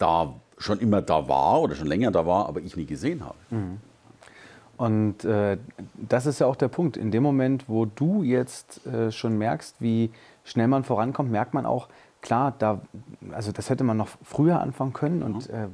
da 0.00 0.34
schon 0.58 0.80
immer 0.80 1.02
da 1.02 1.28
war 1.28 1.60
oder 1.60 1.74
schon 1.74 1.86
länger 1.86 2.10
da 2.10 2.26
war, 2.26 2.48
aber 2.48 2.60
ich 2.60 2.76
nie 2.76 2.86
gesehen 2.86 3.24
habe. 3.24 3.36
Mhm. 3.50 3.78
Und 4.76 5.24
äh, 5.24 5.58
das 5.94 6.24
ist 6.24 6.38
ja 6.38 6.46
auch 6.46 6.56
der 6.56 6.68
Punkt. 6.68 6.96
In 6.96 7.10
dem 7.10 7.22
Moment, 7.22 7.68
wo 7.68 7.84
du 7.84 8.22
jetzt 8.22 8.86
äh, 8.86 9.12
schon 9.12 9.36
merkst, 9.36 9.76
wie 9.78 10.10
schnell 10.42 10.68
man 10.68 10.84
vorankommt, 10.84 11.30
merkt 11.30 11.52
man 11.52 11.66
auch, 11.66 11.88
klar, 12.22 12.54
da, 12.58 12.80
also 13.30 13.52
das 13.52 13.68
hätte 13.68 13.84
man 13.84 13.98
noch 13.98 14.08
früher 14.22 14.60
anfangen 14.60 14.94
können 14.94 15.22
und 15.22 15.50
mhm. 15.50 15.54
äh, 15.54 15.68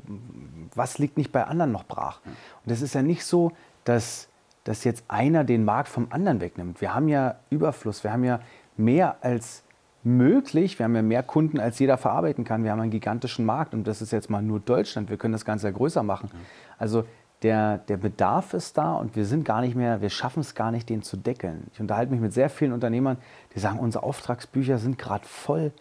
was 0.75 0.99
liegt 0.99 1.17
nicht 1.19 1.31
bei 1.31 1.45
anderen 1.45 1.73
noch 1.73 1.85
brach. 1.85 2.21
Und 2.65 2.73
es 2.73 2.83
ist 2.83 2.95
ja 2.95 3.03
nicht 3.03 3.25
so, 3.25 3.53
dass, 3.85 4.29
dass 4.65 4.83
jetzt 4.83 5.05
einer 5.07 5.45
den 5.45 5.65
Markt 5.65 5.89
vom 5.89 6.09
anderen 6.11 6.41
wegnimmt. 6.41 6.81
Wir 6.81 6.93
haben 6.93 7.09
ja 7.09 7.37
Überfluss, 7.51 8.03
wir 8.03 8.13
haben 8.13 8.25
ja 8.25 8.41
mehr 8.77 9.19
als 9.21 9.63
möglich. 10.07 10.79
Wir 10.79 10.85
haben 10.85 10.95
ja 10.95 11.03
mehr 11.03 11.23
Kunden, 11.25 11.59
als 11.59 11.79
jeder 11.79 11.99
verarbeiten 11.99 12.45
kann. 12.45 12.63
Wir 12.63 12.71
haben 12.71 12.81
einen 12.81 12.93
gigantischen 12.93 13.45
Markt 13.45 13.75
und 13.75 13.87
das 13.87 14.01
ist 14.01 14.13
jetzt 14.13 14.31
mal 14.31 14.41
nur 14.41 14.61
Deutschland. 14.61 15.11
Wir 15.11 15.17
können 15.17 15.33
das 15.33 15.45
Ganze 15.45 15.67
ja 15.67 15.73
größer 15.73 16.03
machen. 16.03 16.31
Also 16.79 17.05
der, 17.43 17.79
der 17.79 17.97
Bedarf 17.97 18.55
ist 18.55 18.79
da 18.79 18.95
und 18.95 19.17
wir 19.17 19.27
sind 19.27 19.45
gar 19.45 19.61
nicht 19.61 19.75
mehr, 19.75 20.01
wir 20.01 20.09
schaffen 20.09 20.41
es 20.41 20.55
gar 20.55 20.71
nicht, 20.71 20.89
den 20.89 21.03
zu 21.03 21.17
deckeln. 21.17 21.67
Ich 21.73 21.81
unterhalte 21.81 22.13
mich 22.13 22.21
mit 22.21 22.33
sehr 22.33 22.49
vielen 22.49 22.73
Unternehmern, 22.73 23.19
die 23.55 23.59
sagen, 23.59 23.79
unsere 23.79 24.05
Auftragsbücher 24.05 24.79
sind 24.79 24.97
gerade 24.97 25.27
voll. 25.27 25.73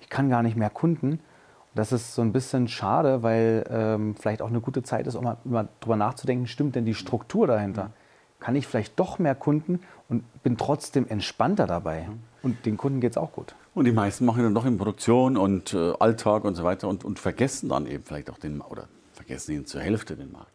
Ich 0.00 0.08
kann 0.08 0.30
gar 0.30 0.42
nicht 0.42 0.56
mehr 0.56 0.70
Kunden. 0.70 1.12
Und 1.12 1.20
das 1.74 1.92
ist 1.92 2.14
so 2.14 2.22
ein 2.22 2.32
bisschen 2.32 2.68
schade, 2.68 3.22
weil 3.22 3.64
ähm, 3.70 4.16
vielleicht 4.16 4.42
auch 4.42 4.48
eine 4.48 4.60
gute 4.60 4.82
Zeit 4.82 5.06
ist, 5.06 5.14
um 5.14 5.24
mal, 5.24 5.36
mal 5.44 5.68
drüber 5.80 5.96
nachzudenken, 5.96 6.46
stimmt 6.46 6.74
denn 6.74 6.84
die 6.84 6.94
Struktur 6.94 7.46
dahinter? 7.46 7.90
Kann 8.42 8.56
ich 8.56 8.66
vielleicht 8.66 8.98
doch 8.98 9.20
mehr 9.20 9.36
Kunden 9.36 9.80
und 10.08 10.24
bin 10.42 10.56
trotzdem 10.56 11.06
entspannter 11.06 11.66
dabei. 11.66 12.08
Und 12.42 12.66
den 12.66 12.76
Kunden 12.76 13.00
geht 13.00 13.12
es 13.12 13.16
auch 13.16 13.32
gut. 13.32 13.54
Und 13.72 13.84
die 13.84 13.92
meisten 13.92 14.26
machen 14.26 14.42
dann 14.42 14.54
doch 14.54 14.66
in 14.66 14.76
Produktion 14.76 15.36
und 15.36 15.72
äh, 15.72 15.92
Alltag 16.00 16.44
und 16.44 16.56
so 16.56 16.64
weiter 16.64 16.88
und, 16.88 17.04
und 17.04 17.20
vergessen 17.20 17.68
dann 17.68 17.86
eben 17.86 18.02
vielleicht 18.04 18.28
auch 18.30 18.38
den, 18.38 18.60
oder 18.60 18.88
vergessen 19.12 19.52
ihn 19.52 19.64
zur 19.64 19.80
Hälfte 19.80 20.16
den 20.16 20.32
Markt. 20.32 20.50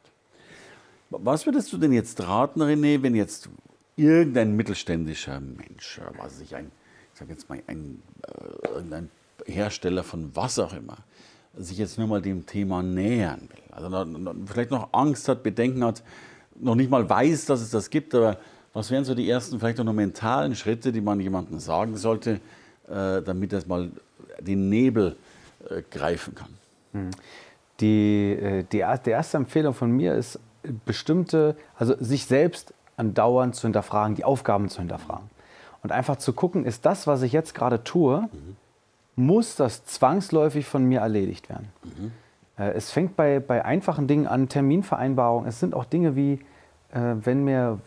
Was 1.09 1.45
würdest 1.45 1.71
du 1.71 1.77
denn 1.77 1.93
jetzt 1.93 2.19
raten, 2.27 2.61
René, 2.61 3.01
wenn 3.01 3.15
jetzt 3.15 3.49
irgendein 3.95 4.57
mittelständischer 4.57 5.39
Mensch, 5.39 6.01
was 6.17 6.41
ich 6.41 6.55
ein, 6.55 6.69
ich 7.13 7.19
sage 7.19 7.31
jetzt 7.31 7.47
mal 7.47 7.59
ein, 7.67 8.03
äh, 8.27 8.67
irgendein 8.67 9.09
Hersteller 9.45 10.03
von 10.03 10.35
was 10.35 10.59
auch 10.59 10.73
immer, 10.73 10.97
sich 11.55 11.77
jetzt 11.77 11.97
nur 11.97 12.07
mal 12.07 12.21
dem 12.21 12.45
Thema 12.45 12.83
nähern 12.83 13.47
will, 13.49 13.63
also 13.71 14.05
vielleicht 14.45 14.71
noch 14.71 14.89
Angst 14.91 15.29
hat, 15.29 15.41
Bedenken 15.41 15.85
hat, 15.85 16.03
noch 16.59 16.75
nicht 16.75 16.89
mal 16.89 17.09
weiß, 17.09 17.45
dass 17.45 17.61
es 17.61 17.71
das 17.71 17.89
gibt, 17.89 18.13
aber 18.15 18.37
was 18.73 18.91
wären 18.91 19.05
so 19.05 19.15
die 19.15 19.29
ersten 19.29 19.59
vielleicht 19.59 19.79
auch 19.79 19.83
noch 19.83 19.93
mentalen 19.93 20.55
Schritte, 20.55 20.91
die 20.91 21.01
man 21.01 21.19
jemandem 21.19 21.59
sagen 21.59 21.97
sollte, 21.97 22.39
äh, 22.87 23.21
damit 23.21 23.53
er 23.53 23.65
mal 23.67 23.89
den 24.39 24.69
Nebel 24.69 25.15
äh, 25.69 25.81
greifen 25.89 26.35
kann? 26.35 26.49
Hm. 26.93 27.09
Die, 27.79 28.33
äh, 28.33 28.63
die, 28.63 28.83
die 29.05 29.09
erste 29.09 29.37
Empfehlung 29.37 29.73
von 29.73 29.91
mir 29.91 30.13
ist, 30.13 30.39
bestimmte, 30.85 31.55
also 31.75 31.95
sich 31.99 32.25
selbst 32.25 32.73
andauernd 32.97 33.55
zu 33.55 33.63
hinterfragen, 33.63 34.15
die 34.15 34.23
Aufgaben 34.23 34.69
zu 34.69 34.79
hinterfragen. 34.79 35.29
Und 35.83 35.91
einfach 35.91 36.17
zu 36.17 36.33
gucken, 36.33 36.65
ist 36.65 36.85
das, 36.85 37.07
was 37.07 37.21
ich 37.21 37.31
jetzt 37.31 37.55
gerade 37.55 37.83
tue, 37.83 38.21
mhm. 38.21 38.55
muss 39.15 39.55
das 39.55 39.85
zwangsläufig 39.85 40.65
von 40.65 40.83
mir 40.83 41.01
erledigt 41.01 41.49
werden. 41.49 41.69
Mhm. 41.83 42.11
Es 42.57 42.91
fängt 42.91 43.15
bei, 43.15 43.39
bei 43.39 43.63
einfachen 43.63 44.07
Dingen 44.07 44.25
an, 44.25 44.49
Terminvereinbarungen. 44.49 45.47
Es 45.47 45.59
sind 45.59 45.75
auch 45.75 45.85
Dinge 45.85 46.15
wie, 46.15 46.39
äh, 46.91 47.15
wenn 47.21 47.43
mir 47.43 47.79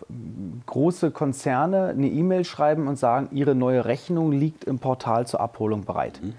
große 0.67 1.11
Konzerne 1.11 1.89
eine 1.89 2.09
E-Mail 2.09 2.45
schreiben 2.45 2.87
und 2.87 2.97
sagen, 2.97 3.29
ihre 3.33 3.55
neue 3.55 3.85
Rechnung 3.85 4.31
liegt 4.31 4.65
im 4.65 4.79
Portal 4.79 5.27
zur 5.27 5.41
Abholung 5.41 5.85
bereit. 5.85 6.21
Mhm. 6.23 6.35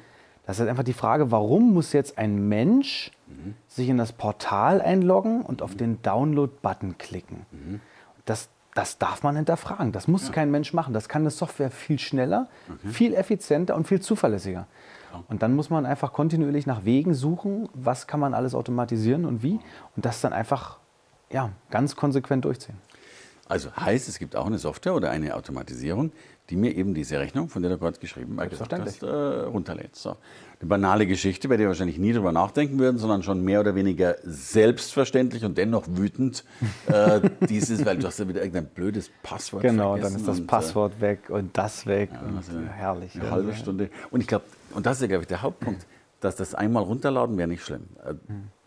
Das 0.45 0.59
ist 0.59 0.67
einfach 0.67 0.83
die 0.83 0.93
Frage, 0.93 1.31
warum 1.31 1.73
muss 1.73 1.93
jetzt 1.93 2.17
ein 2.17 2.47
Mensch 2.47 3.11
mhm. 3.27 3.55
sich 3.67 3.89
in 3.89 3.97
das 3.97 4.11
Portal 4.11 4.81
einloggen 4.81 5.41
und 5.41 5.61
auf 5.61 5.75
den 5.75 6.01
Download-Button 6.01 6.97
klicken? 6.97 7.45
Mhm. 7.51 7.79
Das, 8.25 8.49
das 8.73 8.97
darf 8.97 9.23
man 9.23 9.35
hinterfragen. 9.35 9.91
Das 9.91 10.07
muss 10.07 10.27
ja. 10.27 10.33
kein 10.33 10.51
Mensch 10.51 10.73
machen. 10.73 10.93
Das 10.93 11.09
kann 11.09 11.23
eine 11.23 11.31
Software 11.31 11.71
viel 11.71 11.99
schneller, 11.99 12.47
okay. 12.69 12.87
viel 12.87 13.13
effizienter 13.13 13.75
und 13.75 13.87
viel 13.87 14.01
zuverlässiger. 14.01 14.67
Ja. 15.11 15.23
Und 15.27 15.41
dann 15.41 15.55
muss 15.55 15.69
man 15.69 15.85
einfach 15.85 16.13
kontinuierlich 16.13 16.65
nach 16.65 16.85
Wegen 16.85 17.13
suchen, 17.13 17.69
was 17.73 18.07
kann 18.07 18.19
man 18.19 18.33
alles 18.33 18.55
automatisieren 18.55 19.25
und 19.25 19.43
wie. 19.43 19.59
Und 19.95 20.05
das 20.05 20.21
dann 20.21 20.33
einfach 20.33 20.77
ja, 21.29 21.51
ganz 21.69 21.95
konsequent 21.95 22.45
durchziehen. 22.45 22.77
Also 23.51 23.69
heißt, 23.75 24.07
es 24.07 24.17
gibt 24.17 24.37
auch 24.37 24.45
eine 24.45 24.57
Software 24.57 24.95
oder 24.95 25.09
eine 25.09 25.35
Automatisierung, 25.35 26.13
die 26.49 26.55
mir 26.55 26.73
eben 26.73 26.93
diese 26.93 27.19
Rechnung, 27.19 27.49
von 27.49 27.61
der 27.61 27.71
du 27.71 27.77
gerade 27.77 27.99
geschrieben 27.99 28.39
hast, 28.39 29.03
äh, 29.03 29.07
runterlädt. 29.07 29.93
So. 29.93 30.15
Eine 30.61 30.69
banale 30.69 31.05
Geschichte, 31.05 31.49
bei 31.49 31.57
der 31.57 31.65
wir 31.65 31.69
wahrscheinlich 31.69 31.97
nie 31.97 32.13
drüber 32.13 32.31
nachdenken 32.31 32.79
würden, 32.79 32.97
sondern 32.97 33.23
schon 33.23 33.43
mehr 33.43 33.59
oder 33.59 33.75
weniger 33.75 34.15
selbstverständlich 34.23 35.43
und 35.43 35.57
dennoch 35.57 35.83
wütend 35.89 36.45
äh, 36.87 37.19
dieses, 37.49 37.85
weil 37.85 37.97
du 37.97 38.07
hast 38.07 38.19
ja 38.19 38.27
wieder 38.29 38.39
irgendein 38.39 38.67
blödes 38.67 39.11
Passwort 39.21 39.63
Genau, 39.63 39.97
dann 39.97 40.15
ist 40.15 40.25
das 40.25 40.39
und, 40.39 40.45
äh, 40.45 40.47
Passwort 40.47 41.01
weg 41.01 41.29
und 41.29 41.57
das 41.57 41.85
weg 41.85 42.11
ja, 42.13 42.21
und 42.21 42.37
also 42.37 42.53
herrlich. 42.73 43.19
Eine 43.19 43.31
halbe 43.31 43.53
Stunde. 43.53 43.89
Und 44.11 44.21
ich 44.21 44.27
glaube, 44.27 44.45
und 44.73 44.85
das 44.85 44.97
ist 44.97 45.01
ja, 45.01 45.07
glaube 45.07 45.23
ich, 45.23 45.27
der 45.27 45.41
Hauptpunkt 45.41 45.85
dass 46.21 46.35
das 46.35 46.55
einmal 46.55 46.83
runterladen 46.83 47.37
wäre 47.37 47.47
nicht 47.47 47.63
schlimm. 47.63 47.87
Äh, 48.05 48.13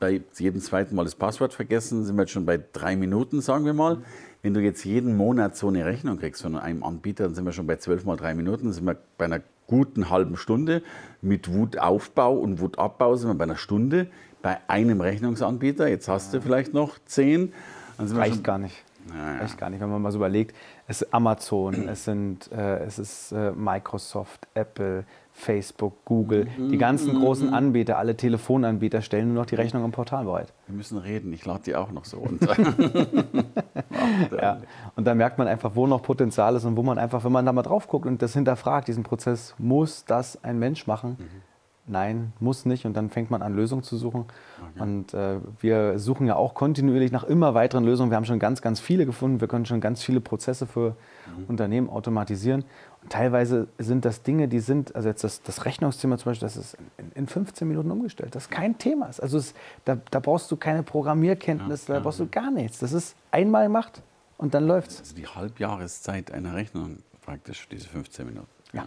bei 0.01 0.21
jedem 0.37 0.61
zweiten 0.61 0.95
Mal 0.95 1.05
das 1.05 1.15
Passwort 1.15 1.55
vergessen, 1.55 2.05
sind 2.05 2.17
wir 2.17 2.23
jetzt 2.23 2.33
schon 2.33 2.45
bei 2.45 2.61
drei 2.73 2.97
Minuten, 2.97 3.41
sagen 3.41 3.65
wir 3.65 3.73
mal. 3.73 3.99
Wenn 4.43 4.53
du 4.53 4.61
jetzt 4.61 4.85
jeden 4.85 5.17
Monat 5.17 5.57
so 5.57 5.69
eine 5.69 5.87
Rechnung 5.87 6.19
kriegst 6.19 6.43
von 6.43 6.57
einem 6.57 6.83
Anbieter, 6.83 7.25
dann 7.25 7.35
sind 7.35 7.47
wir 7.47 7.53
schon 7.53 7.67
bei 7.67 7.77
zwölf 7.77 8.05
mal 8.05 8.17
drei 8.17 8.35
Minuten, 8.35 8.65
dann 8.65 8.73
sind 8.73 8.85
wir 8.85 8.97
bei 9.17 9.25
einer 9.25 9.41
guten 9.67 10.11
halben 10.11 10.37
Stunde. 10.37 10.83
Mit 11.23 11.53
Wutaufbau 11.53 12.35
und 12.37 12.61
Wutabbau 12.61 13.17
sind 13.17 13.31
wir 13.31 13.35
bei 13.35 13.45
einer 13.45 13.57
Stunde. 13.57 14.09
Bei 14.43 14.59
einem 14.69 15.01
Rechnungsanbieter, 15.01 15.89
jetzt 15.89 16.09
hast 16.09 16.35
du 16.35 16.43
vielleicht 16.43 16.75
noch 16.75 16.99
zehn. 17.07 17.55
Reicht 17.99 18.45
gar 18.45 18.59
nicht. 18.59 18.85
Naja. 19.09 19.41
Reicht 19.41 19.57
gar 19.59 19.71
nicht, 19.71 19.81
wenn 19.81 19.91
man 19.91 20.03
mal 20.03 20.13
so 20.13 20.19
überlegt. 20.19 20.55
Es 20.87 21.03
ist 21.03 21.15
Amazon, 21.15 21.89
es, 21.89 22.05
sind, 22.05 22.51
äh, 22.53 22.79
es 22.85 22.99
ist 22.99 23.33
äh, 23.33 23.53
Microsoft, 23.53 24.47
Apple, 24.55 25.05
Facebook, 25.37 26.05
Google, 26.05 26.47
mhm. 26.57 26.71
die 26.71 26.79
ganzen 26.79 27.15
mhm. 27.15 27.21
großen 27.21 27.53
Anbieter, 27.53 27.99
alle 27.99 28.17
Telefonanbieter 28.17 29.03
stellen 29.03 29.35
nur 29.35 29.43
noch 29.43 29.47
die 29.47 29.57
Rechnung 29.57 29.85
im 29.85 29.91
Portal 29.91 30.25
bereit. 30.25 30.53
Wir 30.69 30.77
müssen 30.77 30.97
reden, 30.97 31.33
ich 31.33 31.45
lade 31.45 31.65
die 31.67 31.75
auch 31.75 31.91
noch 31.91 32.05
so 32.05 32.19
runter. 32.19 32.55
ja. 34.41 34.61
Und 34.95 35.07
da 35.07 35.15
merkt 35.15 35.37
man 35.37 35.49
einfach, 35.49 35.75
wo 35.75 35.89
noch 35.89 36.03
Potenzial 36.03 36.55
ist 36.55 36.65
und 36.65 36.77
wo 36.77 36.85
man 36.85 36.99
einfach, 36.99 37.25
wenn 37.25 37.33
man 37.33 37.45
da 37.45 37.53
mal 37.53 37.63
drauf 37.63 37.89
guckt 37.89 38.07
und 38.07 38.23
das 38.23 38.33
hinterfragt, 38.33 38.87
diesen 38.87 39.03
Prozess, 39.03 39.55
muss 39.59 40.05
das 40.05 40.43
ein 40.45 40.59
Mensch 40.61 40.87
machen? 40.87 41.17
Mhm. 41.19 41.54
Nein, 41.87 42.33
muss 42.41 42.65
nicht. 42.65 42.87
Und 42.87 42.95
dann 42.95 43.11
fängt 43.11 43.31
man 43.31 43.43
an, 43.43 43.55
Lösungen 43.55 43.83
zu 43.83 43.99
suchen. 43.99 44.25
Okay. 44.71 44.83
Und 44.83 45.13
äh, 45.13 45.39
wir 45.61 45.99
suchen 45.99 46.27
ja 46.27 46.35
auch 46.35 46.55
kontinuierlich 46.55 47.13
nach 47.13 47.25
immer 47.25 47.53
weiteren 47.53 47.85
Lösungen. 47.85 48.11
Wir 48.11 48.17
haben 48.17 48.25
schon 48.25 48.39
ganz, 48.39 48.63
ganz 48.63 48.81
viele 48.81 49.05
gefunden. 49.05 49.43
Wir 49.43 49.49
können 49.49 49.67
schon 49.67 49.83
ganz 49.83 50.03
viele 50.03 50.21
Prozesse 50.21 50.67
für 50.67 50.97
mhm. 51.37 51.45
Unternehmen 51.49 51.91
automatisieren. 51.91 52.65
Und 53.03 53.13
teilweise 53.13 53.69
sind 53.77 54.07
das 54.07 54.23
Dinge, 54.23 54.49
die 54.49 54.61
sind, 54.61 54.97
also 54.97 55.09
jetzt 55.11 55.25
das, 55.25 55.43
das 55.43 55.67
Rechnungsthema 55.67 56.17
zum 56.17 56.33
Beispiel, 56.33 56.47
das 56.47 56.57
ist 56.57 56.79
in, 56.97 57.13
in 57.15 57.27
15 57.27 57.69
Minuten 57.69 57.91
umgestellt. 57.91 58.35
Das 58.35 58.45
ist 58.45 58.51
kein 58.51 58.79
Thema. 58.79 59.11
Also 59.19 59.37
es, 59.37 59.53
da, 59.85 59.99
da, 60.11 60.21
brauchst 60.21 60.51
du 60.51 60.57
keine 60.57 60.83
Programmierkenntnis, 60.83 61.87
ja, 61.87 61.95
da 61.95 62.01
brauchst 62.01 62.21
du 62.21 62.27
gar 62.27 62.51
nichts. 62.51 62.79
Das 62.79 62.95
ist 62.95 63.15
einmal 63.31 63.65
gemacht 63.65 64.01
und 64.39 64.55
dann 64.55 64.67
läuft 64.67 64.91
es. 64.91 65.01
Also 65.01 65.15
die 65.17 65.27
Halbjahreszeit 65.27 66.33
einer 66.33 66.55
Rechnung 66.55 67.01
praktisch, 67.21 67.69
diese 67.71 67.89
15 67.89 68.27
Minuten. 68.27 68.49
Ja. 68.73 68.87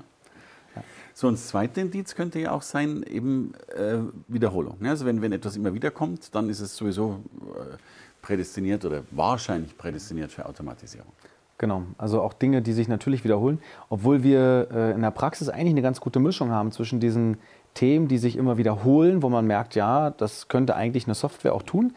So, 1.14 1.28
und 1.28 1.36
das 1.36 1.48
zweite 1.48 1.82
Indiz 1.82 2.16
könnte 2.16 2.40
ja 2.40 2.52
auch 2.52 2.62
sein, 2.62 3.04
eben 3.04 3.54
äh, 3.76 3.98
Wiederholung. 4.28 4.78
Also 4.84 5.06
wenn, 5.06 5.22
wenn 5.22 5.32
etwas 5.32 5.56
immer 5.56 5.74
wieder 5.74 5.92
kommt, 5.92 6.34
dann 6.36 6.50
ist 6.50 6.60
es 6.60 6.76
sowieso 6.76 7.22
äh, 7.56 7.78
prädestiniert 8.22 8.86
oder 8.86 9.04
wahrscheinlich 9.12 9.78
prädestiniert 9.78 10.32
für 10.32 10.46
Automatisierung. 10.46 11.12
Genau, 11.58 11.84
also 11.98 12.22
auch 12.22 12.34
Dinge, 12.34 12.62
die 12.62 12.74
sich 12.74 12.88
natürlich 12.88 13.24
wiederholen, 13.24 13.60
obwohl 13.90 14.22
wir 14.22 14.68
äh, 14.72 14.92
in 14.92 15.02
der 15.02 15.10
Praxis 15.10 15.50
eigentlich 15.50 15.72
eine 15.72 15.82
ganz 15.82 16.00
gute 16.00 16.20
Mischung 16.20 16.52
haben 16.52 16.72
zwischen 16.72 17.00
diesen 17.00 17.38
Themen, 17.74 18.08
die 18.08 18.20
sich 18.20 18.36
immer 18.36 18.58
wiederholen, 18.58 19.24
wo 19.24 19.30
man 19.30 19.48
merkt, 19.48 19.74
ja, 19.76 20.12
das 20.12 20.50
könnte 20.50 20.76
eigentlich 20.76 21.08
eine 21.08 21.16
Software 21.16 21.56
auch 21.56 21.64
tun. 21.64 21.94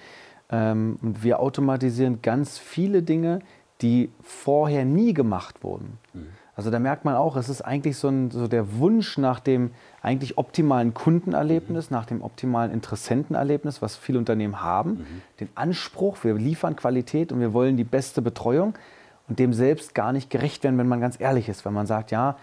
Ähm, 0.50 0.98
und 1.02 1.22
wir 1.22 1.40
automatisieren 1.40 2.22
ganz 2.22 2.58
viele 2.58 3.02
Dinge, 3.02 3.40
die 3.82 4.10
vorher 4.22 4.84
nie 4.84 5.12
gemacht 5.12 5.62
wurden. 5.62 5.98
Mhm. 6.14 6.26
Also 6.60 6.70
da 6.70 6.78
merkt 6.78 7.06
man 7.06 7.14
auch, 7.14 7.36
es 7.36 7.48
ist 7.48 7.62
eigentlich 7.62 7.96
so, 7.96 8.08
ein, 8.08 8.30
so 8.30 8.46
der 8.46 8.76
Wunsch 8.76 9.16
nach 9.16 9.40
dem 9.40 9.70
eigentlich 10.02 10.36
optimalen 10.36 10.92
Kundenerlebnis, 10.92 11.88
mhm. 11.88 11.96
nach 11.96 12.04
dem 12.04 12.20
optimalen 12.20 12.70
Interessentenerlebnis, 12.70 13.80
was 13.80 13.96
viele 13.96 14.18
Unternehmen 14.18 14.60
haben, 14.60 14.90
mhm. 14.90 15.06
den 15.40 15.48
Anspruch, 15.54 16.18
wir 16.22 16.34
liefern 16.34 16.76
Qualität 16.76 17.32
und 17.32 17.40
wir 17.40 17.54
wollen 17.54 17.78
die 17.78 17.84
beste 17.84 18.20
Betreuung 18.20 18.74
und 19.26 19.38
dem 19.38 19.54
selbst 19.54 19.94
gar 19.94 20.12
nicht 20.12 20.28
gerecht 20.28 20.62
werden, 20.62 20.76
wenn 20.76 20.86
man 20.86 21.00
ganz 21.00 21.18
ehrlich 21.18 21.48
ist, 21.48 21.64
wenn 21.64 21.72
man 21.72 21.86
sagt, 21.86 22.10
ja, 22.10 22.36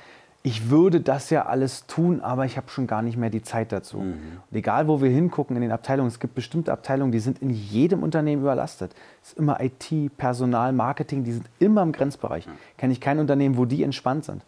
ich 0.47 0.69
würde 0.69 1.01
das 1.01 1.29
ja 1.29 1.45
alles 1.45 1.87
tun, 1.87 2.21
aber 2.21 2.45
ich 2.45 2.55
habe 2.55 2.69
schon 2.69 2.87
gar 2.87 3.01
nicht 3.01 3.17
mehr 3.17 3.29
die 3.29 3.41
Zeit 3.41 3.73
dazu. 3.73 3.97
Mhm. 3.97 4.13
Und 4.49 4.57
egal, 4.57 4.87
wo 4.87 5.01
wir 5.01 5.09
hingucken 5.09 5.57
in 5.57 5.61
den 5.61 5.73
Abteilungen, 5.73 6.07
es 6.07 6.21
gibt 6.21 6.35
bestimmte 6.35 6.71
Abteilungen, 6.71 7.11
die 7.11 7.19
sind 7.19 7.39
in 7.39 7.49
jedem 7.49 8.01
Unternehmen 8.01 8.43
überlastet. 8.43 8.95
Es 9.21 9.33
ist 9.33 9.37
immer 9.37 9.59
IT, 9.59 10.15
Personal, 10.15 10.71
Marketing, 10.71 11.25
die 11.25 11.33
sind 11.33 11.49
immer 11.59 11.83
im 11.83 11.91
Grenzbereich. 11.91 12.47
Mhm. 12.47 12.51
Kenne 12.77 12.93
ich 12.93 13.01
kein 13.01 13.19
Unternehmen, 13.19 13.57
wo 13.57 13.65
die 13.65 13.83
entspannt 13.83 14.23
sind. 14.23 14.41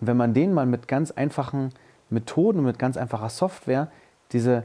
Und 0.00 0.08
wenn 0.08 0.16
man 0.16 0.34
denen 0.34 0.54
mal 0.54 0.66
mit 0.66 0.88
ganz 0.88 1.12
einfachen 1.12 1.70
Methoden 2.10 2.58
und 2.58 2.64
mit 2.64 2.80
ganz 2.80 2.96
einfacher 2.96 3.28
Software 3.28 3.92
diese 4.32 4.64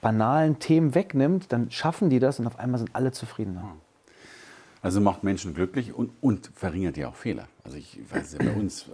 banalen 0.00 0.58
Themen 0.58 0.96
wegnimmt, 0.96 1.52
dann 1.52 1.70
schaffen 1.70 2.10
die 2.10 2.18
das 2.18 2.40
und 2.40 2.48
auf 2.48 2.58
einmal 2.58 2.80
sind 2.80 2.90
alle 2.92 3.12
zufrieden. 3.12 3.54
Mhm. 3.54 3.80
Also 4.80 5.00
macht 5.00 5.22
Menschen 5.22 5.54
glücklich 5.54 5.94
und, 5.94 6.10
und 6.20 6.50
verringert 6.56 6.96
ja 6.96 7.06
auch 7.06 7.14
Fehler. 7.14 7.46
Also 7.62 7.76
ich 7.76 8.00
weiß 8.10 8.32
ja, 8.32 8.38
bei 8.40 8.52
uns 8.60 8.86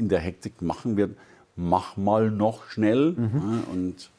in 0.00 0.08
der 0.08 0.18
Hektik 0.18 0.62
machen 0.62 0.96
wir, 0.96 1.10
mach 1.54 1.96
mal 1.96 2.30
noch 2.30 2.64
schnell 2.64 3.12
mhm. 3.12 3.30
ja, 3.34 3.72
und 3.72 4.10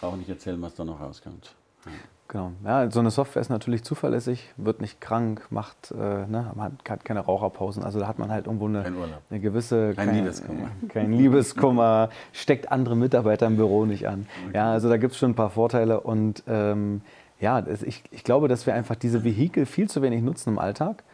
brauche 0.00 0.16
nicht 0.16 0.30
erzählen, 0.30 0.62
was 0.62 0.74
da 0.74 0.84
noch 0.84 1.00
rauskommt. 1.00 1.54
Ja. 1.84 1.92
Genau. 2.28 2.52
Ja, 2.62 2.90
so 2.90 3.00
eine 3.00 3.10
Software 3.10 3.40
ist 3.40 3.48
natürlich 3.48 3.84
zuverlässig, 3.84 4.52
wird 4.58 4.82
nicht 4.82 5.00
krank, 5.00 5.46
macht, 5.48 5.92
äh, 5.92 6.26
ne, 6.26 6.52
man 6.54 6.76
hat 6.86 7.02
keine 7.02 7.20
Raucherpausen. 7.20 7.82
Also 7.82 7.98
da 7.98 8.06
hat 8.06 8.18
man 8.18 8.30
halt 8.30 8.46
irgendwo 8.46 8.66
eine, 8.66 8.84
eine 9.30 9.40
gewisse. 9.40 9.94
Kein, 9.94 10.08
kein 10.08 10.16
Liebeskummer. 10.16 10.68
Kein 10.88 11.12
Liebeskummer, 11.12 12.10
steckt 12.32 12.70
andere 12.70 12.96
Mitarbeiter 12.96 13.46
im 13.46 13.56
Büro 13.56 13.86
nicht 13.86 14.06
an. 14.06 14.26
Okay. 14.44 14.56
Ja, 14.56 14.72
also 14.72 14.90
da 14.90 14.98
gibt 14.98 15.14
es 15.14 15.18
schon 15.18 15.30
ein 15.30 15.36
paar 15.36 15.48
Vorteile 15.48 16.00
und 16.00 16.42
ähm, 16.46 17.00
ja, 17.40 17.66
ich, 17.66 18.02
ich 18.10 18.24
glaube, 18.24 18.48
dass 18.48 18.66
wir 18.66 18.74
einfach 18.74 18.96
diese 18.96 19.24
Vehikel 19.24 19.64
viel 19.64 19.88
zu 19.88 20.02
wenig 20.02 20.22
nutzen 20.22 20.50
im 20.50 20.58
Alltag 20.58 21.04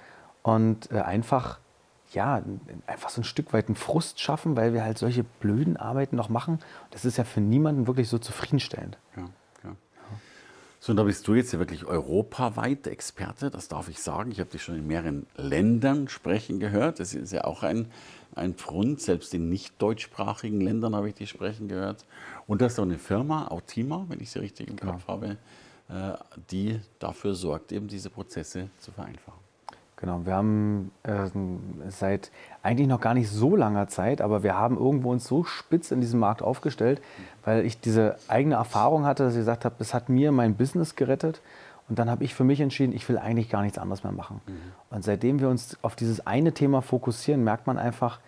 und 0.43 0.91
äh, 0.91 0.97
einfach 0.99 1.61
ja, 2.15 2.43
einfach 2.87 3.11
so 3.11 3.21
ein 3.21 3.25
Stück 3.25 3.53
weit 3.53 3.67
einen 3.67 3.77
Frust 3.77 4.21
schaffen, 4.21 4.57
weil 4.57 4.73
wir 4.73 4.85
halt 4.85 4.99
solche 4.99 5.25
blöden 5.25 5.77
Arbeiten 5.77 6.17
noch 6.17 6.29
machen. 6.29 6.59
Das 6.91 7.05
ist 7.05 7.17
ja 7.17 7.25
für 7.25 7.41
niemanden 7.41 7.87
wirklich 7.87 8.09
so 8.09 8.19
zufriedenstellend. 8.19 8.99
Ja, 9.17 9.23
ja. 9.65 9.77
So, 10.81 10.93
und 10.93 10.97
da 10.97 11.05
bist 11.05 11.27
du 11.27 11.35
jetzt 11.35 11.53
ja 11.53 11.59
wirklich 11.59 11.85
europaweit 11.85 12.87
Experte, 12.87 13.51
das 13.51 13.69
darf 13.69 13.89
ich 13.89 14.01
sagen. 14.01 14.31
Ich 14.31 14.41
habe 14.41 14.51
dich 14.51 14.63
schon 14.63 14.77
in 14.77 14.87
mehreren 14.87 15.27
Ländern 15.37 16.09
sprechen 16.09 16.61
gehört. 16.61 17.01
Das 17.01 17.15
ist 17.15 17.33
ja 17.33 17.45
auch 17.45 17.63
ein, 17.63 17.91
ein 18.35 18.55
Pfund. 18.55 19.01
Selbst 19.01 19.35
in 19.35 19.49
nicht 19.49 19.81
deutschsprachigen 19.81 20.61
Ländern 20.61 20.95
habe 20.95 21.09
ich 21.09 21.15
dich 21.15 21.31
sprechen 21.31 21.69
gehört. 21.69 22.05
Und 22.47 22.61
du 22.61 22.65
hast 22.67 22.79
auch 22.79 22.85
eine 22.85 22.99
Firma, 22.99 23.49
Autima, 23.49 24.05
wenn 24.09 24.21
ich 24.21 24.31
sie 24.31 24.41
richtig 24.41 24.69
im 24.69 24.77
Kopf 24.77 25.03
ja. 25.07 25.15
habe, 25.15 25.37
äh, 25.89 26.13
die 26.51 26.81
dafür 26.99 27.35
sorgt, 27.35 27.73
eben 27.73 27.89
diese 27.89 28.11
Prozesse 28.11 28.69
zu 28.79 28.93
vereinfachen. 28.93 29.44
Genau, 29.97 30.23
wir 30.25 30.35
haben 30.35 30.91
äh, 31.05 31.29
seit 31.89 32.31
eigentlich 32.63 32.89
noch 32.89 33.01
gar 33.01 33.15
nicht 33.15 33.31
so 33.31 33.55
langer 33.55 33.87
Zeit, 33.89 34.21
aber 34.21 34.43
wir 34.43 34.59
haben 34.59 34.77
irgendwo 34.77 35.13
uns 35.13 35.27
so 35.27 35.45
spitz 35.45 35.93
in 35.93 36.01
diesem 36.01 36.21
Markt 36.21 36.43
aufgestellt, 36.43 37.01
weil 37.45 37.65
ich 37.65 37.81
diese 37.81 38.17
eigene 38.27 38.57
Erfahrung 38.57 39.05
hatte, 39.05 39.23
dass 39.23 39.35
ich 39.35 39.41
gesagt 39.41 39.65
habe, 39.65 39.77
es 39.79 39.95
hat 39.95 40.09
mir 40.09 40.33
mein 40.33 40.57
Business 40.57 40.97
gerettet. 40.97 41.41
Und 41.89 41.99
dann 41.99 42.11
habe 42.11 42.25
ich 42.25 42.35
für 42.35 42.45
mich 42.45 42.61
entschieden, 42.61 42.95
ich 42.95 43.09
will 43.09 43.19
eigentlich 43.19 43.51
gar 43.51 43.63
nichts 43.63 43.79
anderes 43.79 44.05
mehr 44.05 44.13
machen. 44.13 44.41
Mhm. 44.47 44.53
Und 44.91 45.05
seitdem 45.05 45.39
wir 45.39 45.49
uns 45.49 45.77
auf 45.83 45.97
dieses 45.97 46.27
eine 46.27 46.53
Thema 46.53 46.81
fokussieren, 46.81 47.45
merkt 47.45 47.67
man 47.67 47.79
einfach, 47.79 48.21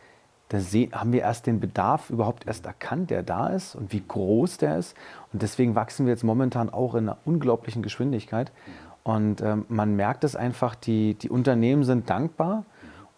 da 0.51 0.59
haben 0.59 1.13
wir 1.13 1.23
erst 1.23 1.47
den 1.47 1.59
Bedarf 1.59 2.11
überhaupt 2.11 2.47
erst 2.47 2.67
erkannt, 2.67 3.11
der 3.11 3.23
da 3.23 3.49
ist 3.49 3.75
und 3.75 3.93
wie 3.93 4.03
groß 4.07 4.59
der 4.59 4.79
ist. 4.79 4.95
Und 5.33 5.43
deswegen 5.43 5.75
wachsen 5.75 6.07
wir 6.07 6.13
jetzt 6.13 6.23
momentan 6.23 6.71
auch 6.71 6.95
in 6.95 7.09
einer 7.09 7.19
unglaublichen 7.25 7.83
Geschwindigkeit. 7.83 8.53
Mhm. 8.67 8.86
Und 9.07 9.41
ähm, 9.41 9.67
man 9.69 9.95
merkt 9.95 10.25
es 10.25 10.35
einfach, 10.35 10.75
die, 10.75 11.15
die 11.15 11.31
Unternehmen 11.31 11.85
sind 11.85 12.11
dankbar. 12.11 12.65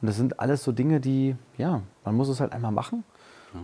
Und 0.02 0.07
das 0.07 0.18
sind 0.18 0.38
alles 0.38 0.62
so 0.62 0.71
Dinge, 0.71 1.00
die, 1.00 1.35
ja, 1.57 1.80
man 2.04 2.14
muss 2.14 2.28
es 2.28 2.40
halt 2.40 2.52
einmal 2.52 2.73
machen. 2.73 3.04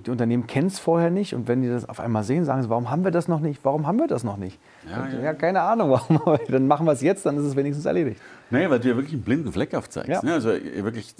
Die 0.06 0.10
Unternehmen 0.10 0.46
kennen 0.46 0.68
es 0.68 0.78
vorher 0.78 1.10
nicht 1.10 1.34
und 1.34 1.46
wenn 1.46 1.60
die 1.60 1.68
das 1.68 1.86
auf 1.86 2.00
einmal 2.00 2.24
sehen, 2.24 2.46
sagen 2.46 2.62
sie, 2.62 2.70
warum 2.70 2.90
haben 2.90 3.04
wir 3.04 3.10
das 3.10 3.28
noch 3.28 3.40
nicht? 3.40 3.60
Warum 3.64 3.86
haben 3.86 3.98
wir 3.98 4.06
das 4.06 4.24
noch 4.24 4.38
nicht? 4.38 4.58
Ja, 4.90 5.06
ja. 5.06 5.20
ja 5.20 5.34
keine 5.34 5.60
Ahnung, 5.60 5.90
warum. 6.08 6.38
dann 6.48 6.66
machen 6.66 6.86
wir 6.86 6.92
es 6.92 7.02
jetzt, 7.02 7.26
dann 7.26 7.36
ist 7.36 7.44
es 7.44 7.54
wenigstens 7.54 7.84
erledigt. 7.84 8.18
Nee, 8.48 8.70
weil 8.70 8.80
du 8.80 8.88
ja 8.88 8.96
wirklich 8.96 9.12
einen 9.12 9.22
blinden 9.22 9.52
Fleck 9.52 9.74
aufzeigst. 9.74 10.08
Ja. 10.08 10.24
Ne? 10.24 10.32
Also 10.32 10.48
wirklich, 10.48 11.14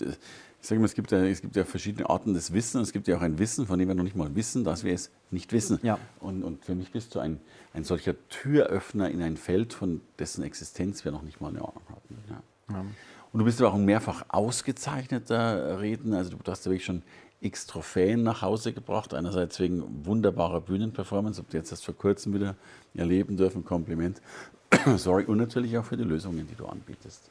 ich 0.65 0.69
sage 0.69 0.81
mal, 0.81 0.87
es 0.87 0.95
gibt, 0.95 1.13
ja, 1.13 1.23
es 1.23 1.43
gibt 1.43 1.57
ja 1.57 1.65
verschiedene 1.65 2.09
Arten 2.09 2.33
des 2.33 2.55
Wissens. 2.55 2.89
Es 2.89 2.93
gibt 2.95 3.07
ja 3.07 3.19
auch 3.19 3.21
ein 3.21 3.39
Wissen, 3.39 3.67
von 3.67 3.79
dem 3.79 3.87
wir 3.87 3.95
noch 3.95 4.03
nicht 4.03 4.17
mal 4.17 4.35
wissen, 4.35 4.65
dass 4.65 4.83
wir 4.83 4.95
es 4.95 5.11
nicht 5.31 5.53
wissen. 5.53 5.79
Ja. 5.83 5.99
Und, 6.21 6.43
und 6.43 6.65
für 6.65 6.75
mich 6.75 6.91
bist 6.91 7.15
du 7.15 7.21
ein, 7.21 7.39
ein 7.75 7.85
solcher 7.85 8.15
Türöffner 8.31 9.11
in 9.11 9.21
ein 9.21 9.37
Feld, 9.37 9.75
von 9.75 10.01
dessen 10.19 10.43
Existenz 10.43 11.05
wir 11.05 11.13
noch 11.13 11.21
nicht 11.21 11.39
mal 11.39 11.49
eine 11.49 11.59
Ahnung 11.59 11.83
hatten. 11.91 12.17
Ja. 12.31 12.43
Ja. 12.77 12.81
Und 12.81 13.39
du 13.39 13.45
bist 13.45 13.61
aber 13.61 13.73
auch 13.73 13.75
ein 13.75 13.85
mehrfach 13.85 14.25
ausgezeichneter 14.29 15.81
Redner. 15.83 16.17
Also 16.17 16.31
du 16.31 16.51
hast 16.51 16.65
ja 16.65 16.71
wirklich 16.71 16.87
schon 16.87 17.03
x 17.43 17.67
Trophäen 17.67 18.23
nach 18.23 18.41
Hause 18.41 18.73
gebracht. 18.73 19.13
Einerseits 19.13 19.61
wegen 19.61 20.07
wunderbarer 20.07 20.63
Bühnenperformance, 20.63 21.43
ob 21.43 21.51
du 21.51 21.59
jetzt 21.59 21.73
erst 21.73 21.85
vor 21.85 21.95
kurzem 21.95 22.33
wieder 22.33 22.57
erleben 22.95 23.37
dürfen, 23.37 23.67
Kompliment. 23.67 24.23
Sorry, 24.97 25.25
und 25.27 25.37
natürlich 25.37 25.77
auch 25.77 25.85
für 25.85 25.99
die 25.99 26.05
Lösungen, 26.05 26.49
die 26.49 26.55
du 26.55 26.65
anbietest. 26.65 27.31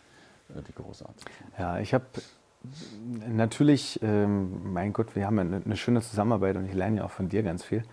Äh, 0.49 0.61
die 0.67 0.73
großartig. 0.75 1.25
Ja, 1.57 1.79
ich 1.79 1.95
habe 1.95 2.05
natürlich, 3.29 3.99
ähm, 4.01 4.73
mein 4.73 4.93
Gott, 4.93 5.15
wir 5.15 5.25
haben 5.25 5.39
eine, 5.39 5.61
eine, 5.63 5.77
schöne 5.77 6.01
Zusammenarbeit 6.01 6.55
und 6.55 6.65
ich 6.65 6.73
lerne 6.73 6.97
ja 6.97 7.05
auch 7.05 7.11
von 7.11 7.29
dir 7.29 7.43
ganz 7.43 7.63
viel. 7.63 7.83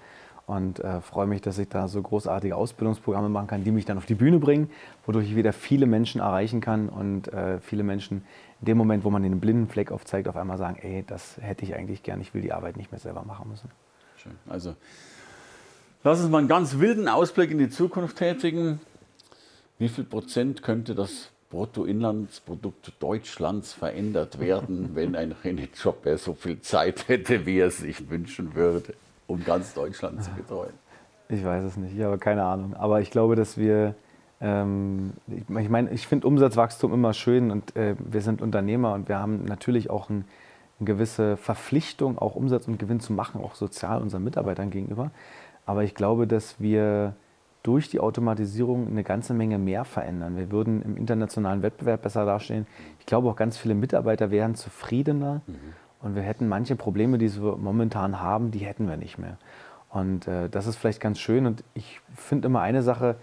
Und 0.47 0.81
äh, 0.81 1.01
freue 1.01 1.29
mich, 1.29 1.43
dass 1.43 1.59
ich 1.59 1.69
da 1.69 1.87
so 1.87 2.03
großartige 2.03 2.57
Ausbildungsprogramme 2.57 3.29
machen 3.29 3.47
kann, 3.47 3.63
die 3.63 3.71
mich 3.71 3.85
dann 3.85 3.99
auf 3.99 4.07
die 4.07 4.17
Bühne 4.17 4.41
bringen, 4.41 4.69
wodurch 5.07 5.27
ich 5.27 5.37
wieder 5.37 5.53
viele 5.53 5.87
Menschen 5.87 6.21
erreichen 6.21 6.61
kann 6.61 6.89
und 6.89 7.33
äh, 7.33 7.61
viele 7.61 7.85
Menschen 7.85 8.25
in 8.61 8.67
dem 8.67 8.77
Moment, 8.77 9.05
wo 9.05 9.11
man 9.11 9.23
den 9.23 9.39
blinden 9.39 9.69
Fleck 9.69 9.93
aufzeigt, 9.93 10.27
auf 10.27 10.37
einmal 10.37 10.59
sagen, 10.59 10.79
ey, 10.83 11.05
das 11.07 11.37
hätte 11.41 11.65
ich 11.65 11.77
eigentlich 11.77 12.03
gern, 12.03 12.21
ich 12.21 12.35
will 12.35 12.43
die 12.43 12.53
Arbeit 12.53 12.77
nicht 12.77 12.91
mehr 12.91 12.99
selber 12.99 13.23
machen 13.25 13.49
müssen. 13.49 13.71
Schön. 14.17 14.33
Also 14.49 14.75
lass 16.03 16.21
uns 16.21 16.31
mal 16.31 16.39
einen 16.39 16.49
ganz 16.49 16.79
wilden 16.79 17.07
Ausblick 17.07 17.53
in 17.53 17.59
die 17.59 17.71
Zukunft 17.71 18.17
tätigen. 18.17 18.81
Wie 19.79 19.89
viel 19.89 20.05
Prozent 20.05 20.63
könnte 20.63 20.97
das 20.97 21.31
Bruttoinlandsprodukt 21.51 22.93
Deutschlands 23.01 23.73
verändert 23.73 24.41
werden, 24.41 24.91
wenn 24.95 25.17
ein 25.17 25.35
René 25.45 25.69
Jobber 25.83 26.17
so 26.17 26.35
viel 26.35 26.61
Zeit 26.61 27.09
hätte, 27.09 27.45
wie 27.45 27.59
er 27.59 27.71
sich 27.71 28.09
wünschen 28.09 28.55
würde, 28.55 28.95
um 29.27 29.45
ganz 29.45 29.75
Deutschland 29.75 30.23
zu 30.23 30.31
betreuen? 30.31 30.73
Ich 31.29 31.45
weiß 31.45 31.65
es 31.65 31.77
nicht, 31.77 31.97
ich 31.97 32.03
habe 32.03 32.19
keine 32.19 32.45
Ahnung. 32.45 32.75
Aber 32.75 33.01
ich 33.01 33.11
glaube, 33.11 33.37
dass 33.37 33.57
wir, 33.57 33.95
ähm, 34.41 35.13
ich 35.29 35.69
meine, 35.69 35.91
ich 35.91 36.07
finde 36.07 36.27
Umsatzwachstum 36.27 36.93
immer 36.93 37.13
schön 37.15 37.51
und 37.51 37.77
äh, 37.77 37.95
wir 37.99 38.21
sind 38.21 38.43
Unternehmer 38.43 38.95
und 38.95 39.09
wir 39.09 39.19
haben 39.19 39.45
natürlich 39.45 39.91
auch 39.91 40.09
ein, 40.09 40.25
eine 40.79 40.87
gewisse 40.87 41.37
Verpflichtung, 41.37 42.19
auch 42.19 42.35
Umsatz 42.35 42.67
und 42.67 42.79
Gewinn 42.79 43.01
zu 43.01 43.13
machen, 43.13 43.43
auch 43.43 43.55
sozial 43.55 44.03
unseren 44.03 44.25
Mitarbeitern 44.25 44.71
gegenüber. 44.71 45.11
Aber 45.67 45.85
ich 45.85 45.95
glaube, 45.95 46.27
dass 46.27 46.61
wir 46.61 47.15
durch 47.63 47.89
die 47.89 48.01
Automatisierung 48.01 48.87
eine 48.87 49.05
ganze 49.05 49.35
Menge 49.35 49.59
mehr 49.59 49.85
verändern. 49.85 50.37
Wir 50.37 50.51
würden 50.51 50.83
im 50.83 50.97
internationalen 50.97 51.63
Wettbewerb 51.63 52.03
besser 52.03 52.25
dastehen. 52.25 52.67
Ich 52.99 53.07
glaube 53.07 53.29
auch 53.29 53.37
ganz 53.37 53.59
viele 53.59 53.75
Mitarbeiter 53.75 54.31
wären 54.31 54.55
zufriedener 54.55 55.43
mhm. 55.47 55.57
und 56.01 56.15
wir 56.15 56.23
hätten 56.23 56.49
manche 56.49 56.77
Probleme, 56.77 57.19
die 57.19 57.35
wir 57.35 57.57
momentan 57.57 58.21
haben, 58.21 58.51
die 58.51 58.61
hätten 58.61 58.89
wir 58.89 58.97
nicht 58.97 59.19
mehr. 59.19 59.37
Und 59.91 60.27
äh, 60.29 60.49
das 60.49 60.67
ist 60.67 60.77
vielleicht 60.77 61.01
ganz 61.01 61.19
schön 61.19 61.47
und 61.47 61.65
ich 61.75 62.01
finde 62.15 62.47
immer 62.47 62.61
eine 62.63 62.83
Sache 62.83 63.17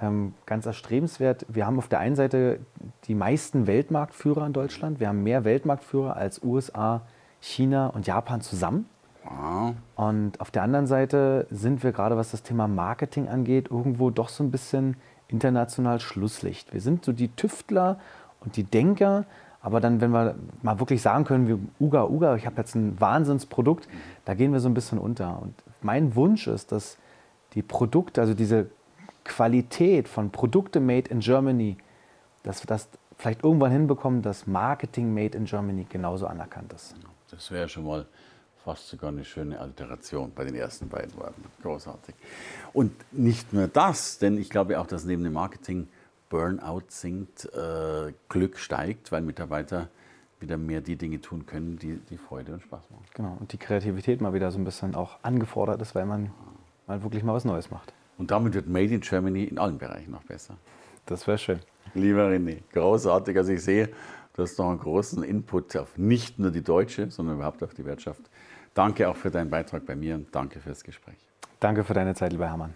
ähm, 0.00 0.34
ganz 0.46 0.66
erstrebenswert. 0.66 1.46
Wir 1.48 1.66
haben 1.66 1.78
auf 1.78 1.88
der 1.88 2.00
einen 2.00 2.16
Seite 2.16 2.60
die 3.04 3.14
meisten 3.14 3.66
Weltmarktführer 3.66 4.46
in 4.46 4.52
Deutschland. 4.52 5.00
Wir 5.00 5.08
haben 5.08 5.22
mehr 5.22 5.44
Weltmarktführer 5.44 6.16
als 6.16 6.42
USA, 6.42 7.02
China 7.40 7.88
und 7.88 8.06
Japan 8.06 8.40
zusammen. 8.40 8.86
Und 9.96 10.40
auf 10.40 10.50
der 10.50 10.62
anderen 10.62 10.86
Seite 10.86 11.46
sind 11.50 11.82
wir 11.82 11.92
gerade, 11.92 12.16
was 12.16 12.30
das 12.30 12.42
Thema 12.42 12.68
Marketing 12.68 13.28
angeht, 13.28 13.70
irgendwo 13.70 14.10
doch 14.10 14.28
so 14.28 14.44
ein 14.44 14.50
bisschen 14.50 14.96
international 15.28 16.00
Schlusslicht. 16.00 16.72
Wir 16.72 16.80
sind 16.80 17.04
so 17.04 17.12
die 17.12 17.28
Tüftler 17.28 17.98
und 18.40 18.56
die 18.56 18.64
Denker, 18.64 19.24
aber 19.62 19.80
dann, 19.80 20.00
wenn 20.02 20.10
wir 20.10 20.34
mal 20.62 20.78
wirklich 20.78 21.00
sagen 21.00 21.24
können, 21.24 21.48
wie 21.48 21.84
Uga 21.84 22.04
Uga, 22.04 22.36
ich 22.36 22.44
habe 22.44 22.56
jetzt 22.58 22.74
ein 22.74 23.00
Wahnsinnsprodukt, 23.00 23.88
da 24.26 24.34
gehen 24.34 24.52
wir 24.52 24.60
so 24.60 24.68
ein 24.68 24.74
bisschen 24.74 24.98
unter. 24.98 25.40
Und 25.40 25.54
mein 25.80 26.14
Wunsch 26.14 26.46
ist, 26.46 26.70
dass 26.70 26.98
die 27.54 27.62
Produkte, 27.62 28.20
also 28.20 28.34
diese 28.34 28.66
Qualität 29.24 30.06
von 30.06 30.30
Produkte 30.30 30.80
made 30.80 31.08
in 31.08 31.20
Germany, 31.20 31.78
dass 32.42 32.62
wir 32.62 32.66
das 32.66 32.88
vielleicht 33.16 33.42
irgendwann 33.42 33.72
hinbekommen, 33.72 34.20
dass 34.20 34.46
Marketing 34.46 35.14
made 35.14 35.36
in 35.36 35.46
Germany 35.46 35.86
genauso 35.88 36.26
anerkannt 36.26 36.74
ist. 36.74 36.94
Das 37.30 37.50
wäre 37.50 37.68
schon 37.68 37.86
mal 37.86 38.06
fast 38.64 38.88
sogar 38.88 39.10
eine 39.10 39.24
schöne 39.24 39.60
Alteration 39.60 40.32
bei 40.34 40.44
den 40.44 40.54
ersten 40.54 40.88
beiden 40.88 41.14
Worten. 41.16 41.44
Großartig. 41.62 42.14
Und 42.72 42.92
nicht 43.12 43.52
nur 43.52 43.68
das, 43.68 44.18
denn 44.18 44.38
ich 44.38 44.48
glaube 44.48 44.80
auch, 44.80 44.86
dass 44.86 45.04
neben 45.04 45.22
dem 45.22 45.34
Marketing 45.34 45.88
Burnout 46.30 46.84
sinkt, 46.88 47.44
äh, 47.54 48.12
Glück 48.28 48.58
steigt, 48.58 49.12
weil 49.12 49.20
Mitarbeiter 49.20 49.88
wieder 50.40 50.56
mehr 50.56 50.80
die 50.80 50.96
Dinge 50.96 51.20
tun 51.20 51.46
können, 51.46 51.78
die, 51.78 51.98
die 52.10 52.16
Freude 52.16 52.54
und 52.54 52.62
Spaß 52.62 52.90
machen. 52.90 53.04
Genau, 53.14 53.36
und 53.38 53.52
die 53.52 53.58
Kreativität 53.58 54.20
mal 54.20 54.32
wieder 54.32 54.50
so 54.50 54.58
ein 54.58 54.64
bisschen 54.64 54.94
auch 54.94 55.18
angefordert 55.22 55.80
ist, 55.82 55.94
weil 55.94 56.06
man 56.06 56.30
mal 56.86 57.02
wirklich 57.02 57.22
mal 57.22 57.34
was 57.34 57.44
Neues 57.44 57.70
macht. 57.70 57.92
Und 58.16 58.30
damit 58.30 58.54
wird 58.54 58.66
Made 58.66 58.94
in 58.94 59.00
Germany 59.00 59.44
in 59.44 59.58
allen 59.58 59.78
Bereichen 59.78 60.10
noch 60.10 60.24
besser. 60.24 60.56
Das 61.06 61.26
wäre 61.26 61.38
schön. 61.38 61.60
Lieber 61.94 62.28
René, 62.28 62.62
großartig. 62.72 63.36
Also 63.36 63.52
ich 63.52 63.62
sehe, 63.62 63.90
du 64.34 64.42
hast 64.42 64.58
noch 64.58 64.70
einen 64.70 64.80
großen 64.80 65.22
Input 65.22 65.76
auf 65.76 65.98
nicht 65.98 66.38
nur 66.38 66.50
die 66.50 66.62
deutsche, 66.62 67.10
sondern 67.10 67.36
überhaupt 67.36 67.62
auf 67.62 67.74
die 67.74 67.84
Wirtschaft. 67.84 68.22
Danke 68.74 69.08
auch 69.08 69.16
für 69.16 69.30
deinen 69.30 69.50
Beitrag 69.50 69.86
bei 69.86 69.94
mir 69.94 70.16
und 70.16 70.34
danke 70.34 70.58
fürs 70.58 70.82
Gespräch. 70.82 71.18
Danke 71.60 71.84
für 71.84 71.94
deine 71.94 72.14
Zeit, 72.14 72.32
lieber 72.32 72.48
Hermann. 72.48 72.74